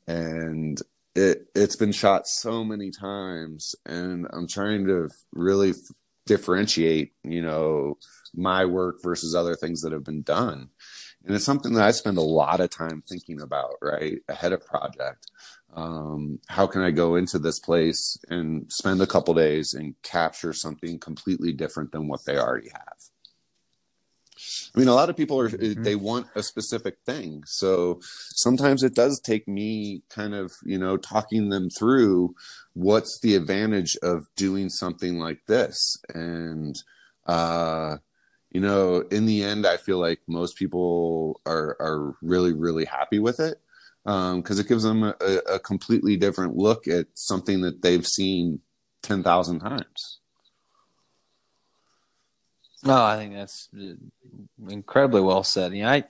[0.06, 0.80] and
[1.14, 5.76] it it's been shot so many times and i'm trying to really f-
[6.26, 7.96] differentiate you know
[8.34, 10.68] my work versus other things that have been done.
[11.24, 14.66] And it's something that i spend a lot of time thinking about right ahead of
[14.66, 15.30] project
[15.74, 20.52] um, how can i go into this place and spend a couple days and capture
[20.52, 22.96] something completely different than what they already have?
[24.74, 25.82] I mean, a lot of people are mm-hmm.
[25.82, 30.96] they want a specific thing, so sometimes it does take me kind of you know
[30.96, 32.34] talking them through
[32.72, 36.82] what's the advantage of doing something like this, and
[37.26, 37.98] uh,
[38.50, 43.18] you know, in the end, I feel like most people are are really really happy
[43.18, 43.60] with it
[44.04, 45.14] because um, it gives them a,
[45.48, 48.60] a completely different look at something that they've seen
[49.02, 50.18] ten thousand times.
[52.84, 53.68] No, I think that's
[54.68, 55.72] incredibly well said.
[55.72, 56.04] You know, I,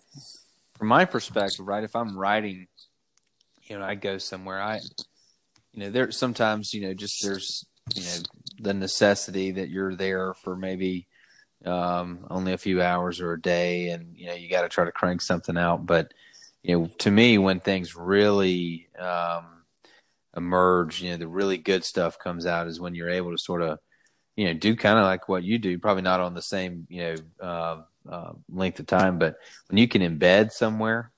[0.78, 2.66] from my perspective, right, if I'm writing,
[3.64, 4.80] you know, I go somewhere, I,
[5.72, 8.16] you know, there sometimes, you know, just there's, you know,
[8.59, 11.09] the necessity that you're there for maybe
[11.66, 14.84] um, only a few hours or a day, and you know, you got to try
[14.84, 15.86] to crank something out.
[15.86, 16.12] But
[16.62, 19.64] you know, to me, when things really um,
[20.36, 23.62] emerge, you know, the really good stuff comes out is when you're able to sort
[23.62, 23.78] of
[24.36, 27.02] you know, do kind of like what you do, probably not on the same, you
[27.02, 29.36] know, uh, uh, length of time, but
[29.68, 31.10] when you can embed somewhere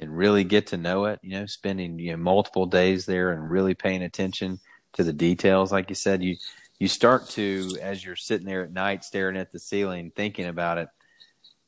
[0.00, 3.50] and really get to know it, you know, spending, you know, multiple days there and
[3.50, 4.58] really paying attention
[4.94, 6.36] to the details, like you said, you,
[6.78, 10.78] you start to, as you're sitting there at night staring at the ceiling, thinking about
[10.78, 10.88] it,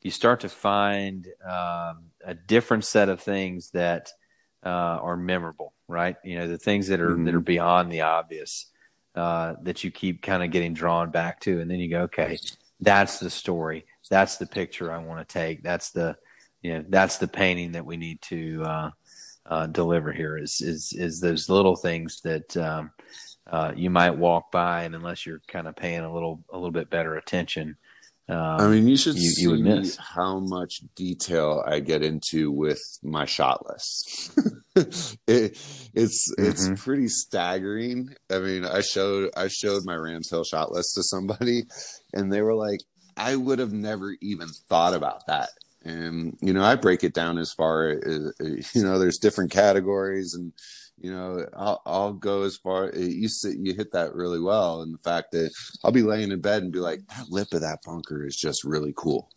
[0.01, 4.11] you start to find um, a different set of things that
[4.65, 6.15] uh, are memorable, right?
[6.23, 7.25] You know, the things that are mm-hmm.
[7.25, 8.67] that are beyond the obvious
[9.15, 12.37] uh, that you keep kind of getting drawn back to, and then you go, okay,
[12.79, 16.17] that's the story, that's the picture I want to take, that's the
[16.61, 18.89] you know that's the painting that we need to uh,
[19.45, 20.37] uh, deliver here.
[20.37, 22.91] Is is is those little things that um,
[23.47, 26.71] uh, you might walk by, and unless you're kind of paying a little a little
[26.71, 27.77] bit better attention,
[28.29, 29.95] Um, I mean, you should you- see you would miss.
[29.97, 34.31] how much detail I get into with my shot list.
[35.27, 35.57] it,
[35.95, 36.77] it's it's Mhm.
[36.77, 38.13] pretty staggering.
[38.29, 41.63] I mean, I showed I showed my Rams Hill shot list to somebody,
[42.13, 42.81] and they were like,
[43.17, 45.49] "I would have never even thought about that."
[45.83, 48.33] And you know, I break it down as far as
[48.75, 48.99] you know.
[48.99, 50.53] There's different categories, and
[51.01, 52.91] you know, I'll, I'll go as far.
[52.93, 55.51] Eh, you sit, you hit that really well, and the fact that
[55.83, 58.63] I'll be laying in bed and be like, that lip of that bunker is just
[58.63, 59.29] really cool.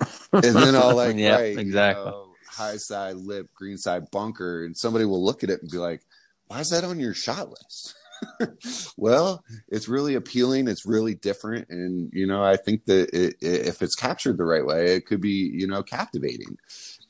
[0.32, 2.04] and then I'll like, Yeah, right, exactly.
[2.04, 5.70] You know, high side lip, green side bunker, and somebody will look at it and
[5.70, 6.02] be like,
[6.46, 7.94] why is that on your shot list?
[8.96, 10.68] well, it's really appealing.
[10.68, 14.44] It's really different, and you know, I think that it, it, if it's captured the
[14.44, 16.56] right way, it could be you know captivating.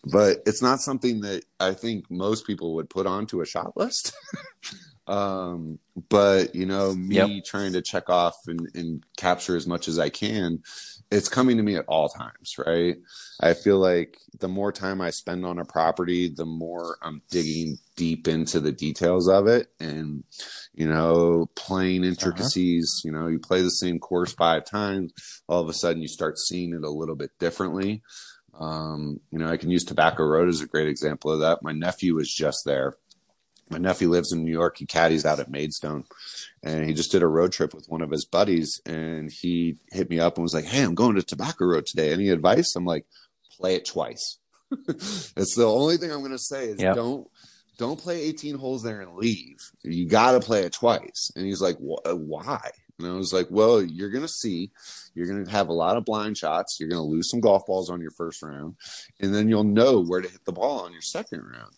[0.05, 4.13] But it's not something that I think most people would put onto a shot list.
[5.07, 5.79] um,
[6.09, 7.31] but you know, me Yep.
[7.41, 10.61] trying to check off and, and capture as much as I can,
[11.11, 12.97] it's coming to me at all times, right?
[13.41, 17.79] I feel like the more time I spend on a property, the more I'm digging
[17.97, 20.25] deep into the details of it and,
[20.75, 23.03] you know, playing intricacies.
[23.05, 25.13] You know, you play the same course five times,
[25.49, 28.03] all of a sudden you start seeing it a little bit differently.
[28.63, 31.63] Um, you know, I can use Tobacco Road as a great example of that.
[31.63, 32.95] My nephew was just there.
[33.71, 34.77] My nephew lives in New York.
[34.79, 36.05] He caddies out at Maidstone
[36.63, 40.11] and he just did a road trip with one of his buddies and he hit
[40.11, 42.13] me up and was like, Hey, I'm going to Tobacco Road today.
[42.13, 42.77] Any advice?
[42.77, 43.07] I'm like,
[43.59, 44.39] play it twice.
[44.87, 46.95] That's the only thing I'm going to say is Yep.
[46.95, 47.29] don't,
[47.79, 49.57] don't play 18 holes there and leave.
[49.83, 51.33] You got to play it twice.
[51.35, 52.71] And he's like, why?
[53.03, 54.71] And I was like, well, you're going to see,
[55.15, 56.79] you're going to have a lot of blind shots.
[56.79, 58.77] You're going to lose some golf balls on your first round,
[59.21, 61.73] and then you'll know where to hit the ball on your second round.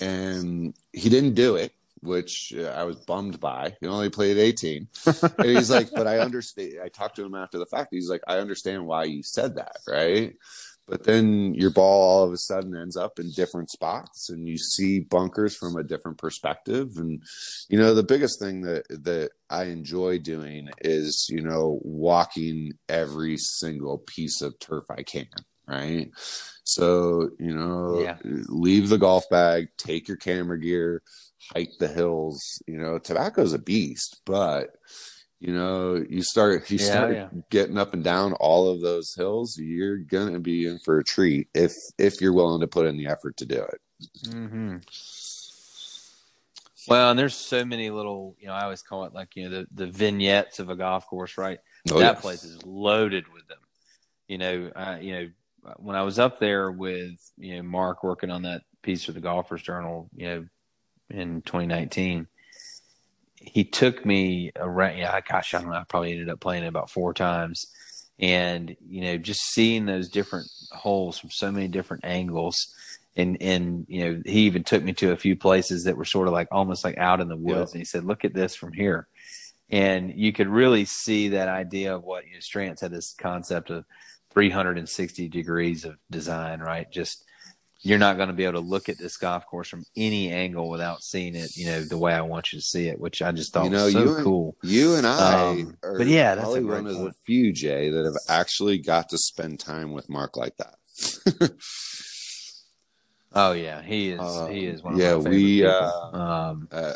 [0.00, 3.76] And he didn't do it, which uh, I was bummed by.
[3.80, 4.88] He only played 18.
[5.06, 6.74] and he's like, but I understand.
[6.82, 7.88] I talked to him after the fact.
[7.92, 10.34] He's like, I understand why you said that, right?
[10.92, 14.58] But then your ball all of a sudden ends up in different spots and you
[14.58, 16.90] see bunkers from a different perspective.
[16.98, 17.22] And,
[17.70, 23.38] you know, the biggest thing that, that I enjoy doing is, you know, walking every
[23.38, 25.28] single piece of turf I can.
[25.66, 26.10] Right.
[26.64, 28.18] So, you know, Yeah.
[28.24, 31.02] leave the golf bag, take your camera gear,
[31.54, 32.60] hike the hills.
[32.66, 34.74] You know, tobacco's a beast, but
[35.42, 37.28] you know, you start you Yeah, start yeah.
[37.50, 41.48] getting up and down all of those hills, you're gonna be in for a treat
[41.52, 43.80] if if you're willing to put in the effort to do it.
[44.24, 44.76] hmm
[46.86, 49.50] Well, and there's so many little, you know, I always call it like, you know,
[49.62, 51.58] the, the vignettes of a golf course, right?
[51.90, 52.20] Oh, that yeah.
[52.20, 53.58] place is loaded with them.
[54.28, 55.28] You know, I, you know,
[55.78, 59.20] when I was up there with, you know, Mark working on that piece for the
[59.20, 60.46] Golfers Journal, you know,
[61.10, 62.28] in 2019,
[63.44, 64.98] he took me around.
[64.98, 65.76] Yeah, gosh, I don't know.
[65.76, 67.66] I probably ended up playing it about four times,
[68.18, 72.56] and you know, just seeing those different holes from so many different angles,
[73.16, 76.28] and and you know, he even took me to a few places that were sort
[76.28, 77.76] of like almost like out in the woods, Yeah.
[77.76, 79.08] and he said, "Look at this from here."
[79.70, 83.70] And you could really see that idea of what you know, Strantz had this concept
[83.70, 83.86] of
[84.30, 86.90] 360 degrees of design, right?
[86.90, 87.24] Just
[87.82, 90.68] you're not going to be able to look at this golf course from any angle
[90.70, 93.32] without seeing it, you know, the way I want you to see it, which I
[93.32, 94.56] just thought You know, was so you and- cool.
[94.62, 97.90] You and I Um, are but yeah, that's a probably one of the few, Jay,
[97.90, 100.76] that have actually got to spend time with Mark like that.
[103.34, 104.20] Oh yeah, he is.
[104.20, 106.10] Uh, he is one of yeah, my favorite we, people.
[106.12, 106.16] uh,
[106.50, 106.92] um, uh,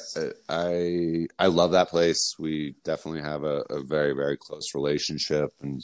[0.50, 2.34] I I love that place.
[2.38, 5.80] We definitely have a, a very very close relationship, and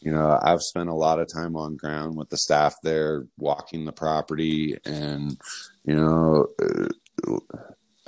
[0.00, 3.84] you know I've spent a lot of time on ground with the staff there, walking
[3.84, 5.36] the property, and
[5.84, 7.38] you know uh,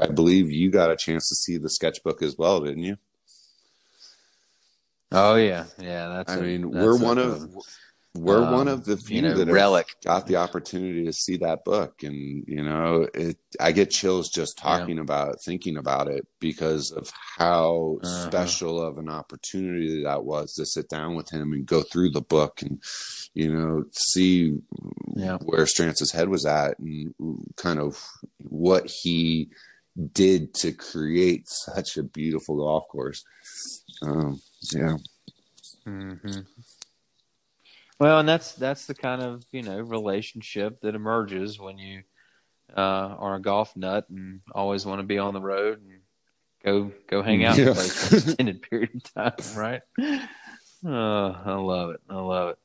[0.01, 2.97] I believe you got a chance to see the sketchbook as well, didn't you?
[5.13, 6.09] oh yeah, yeah.
[6.09, 6.33] That's.
[6.33, 7.49] I a- mean, that's we're a- one of
[8.17, 9.87] we're um, one of the few you know, that relic.
[10.05, 13.37] got the opportunity to see that book, and you know, it.
[13.61, 18.31] I get chills just talking about it, thinking about it, because of how Uh-huh.
[18.31, 22.21] special of an opportunity that was to sit down with him and go through the
[22.23, 22.83] book and
[23.35, 24.59] you know see
[25.15, 25.39] Yeah.
[25.45, 27.15] where Strantz's head was at and
[27.57, 28.03] kind of
[28.39, 29.49] what he
[30.13, 33.25] did to create such a beautiful golf course.
[34.03, 34.41] Um,
[34.75, 34.97] yeah.
[35.85, 36.15] hmm
[37.99, 42.03] Well, and that's that's the kind of you know relationship that emerges when you
[42.77, 46.01] uh, are a golf nut and always want to be on the road and
[46.65, 47.73] go go hang out Yeah.
[47.73, 47.87] for an
[48.19, 49.83] extended period of time, right?
[50.85, 52.01] Oh, I love it.
[52.11, 52.59] I love it.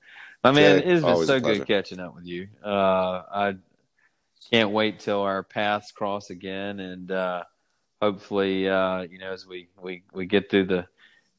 [0.44, 2.48] My man, Jay, it has been so good catching up with you.
[2.64, 3.56] Uh, I
[4.50, 7.44] can't wait till our paths cross again, and uh,
[8.02, 10.88] hopefully, uh, you know, as we, we, we get through the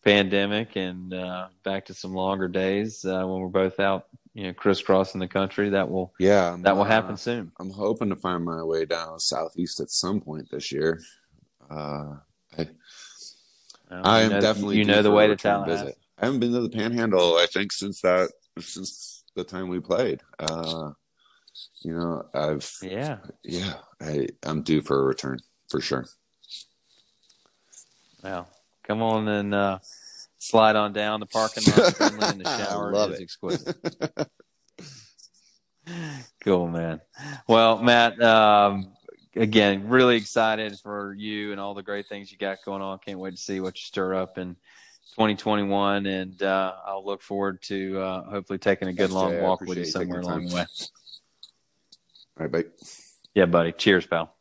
[0.05, 4.53] pandemic and uh, back to some longer days uh, when we're both out, you know,
[4.53, 5.71] crisscrossing the country.
[5.71, 7.53] That will Yeah, that will uh, happen soon.
[7.61, 11.01] I'm hoping to find my way down southeast at some point this year.
[11.71, 12.17] Uh,
[12.59, 12.69] I,
[13.91, 15.85] Well, I you am know- definitely you know the way to Tallahassee.
[15.85, 15.99] visit.
[16.19, 17.37] I haven't been to the Panhandle.
[17.37, 20.21] I think since that since the time we played.
[20.39, 20.93] Uh,
[21.83, 23.19] you know, I've Yeah.
[23.45, 26.07] yeah, I I'm due for a return for sure.
[28.23, 28.49] Well,
[28.85, 29.79] come on and uh,
[30.39, 31.21] slide on down.
[31.21, 33.23] The parking lot friendly and the I shower love is it.
[33.23, 33.77] exquisite.
[36.45, 37.01] cool, man.
[37.49, 38.93] Well, Matt, um,
[39.37, 42.99] again, really excited for you and all the great things you got going on.
[42.99, 44.57] Can't wait to see what you stir up in
[45.13, 49.43] 2021, and uh, I'll look forward to uh, hopefully taking a good Thanks, long Jay.
[49.43, 50.67] Walk with you appreciate you taking somewhere along the way.
[52.39, 52.65] All right, bye.
[53.35, 53.73] Yeah, buddy.
[53.73, 54.35] Cheers, pal.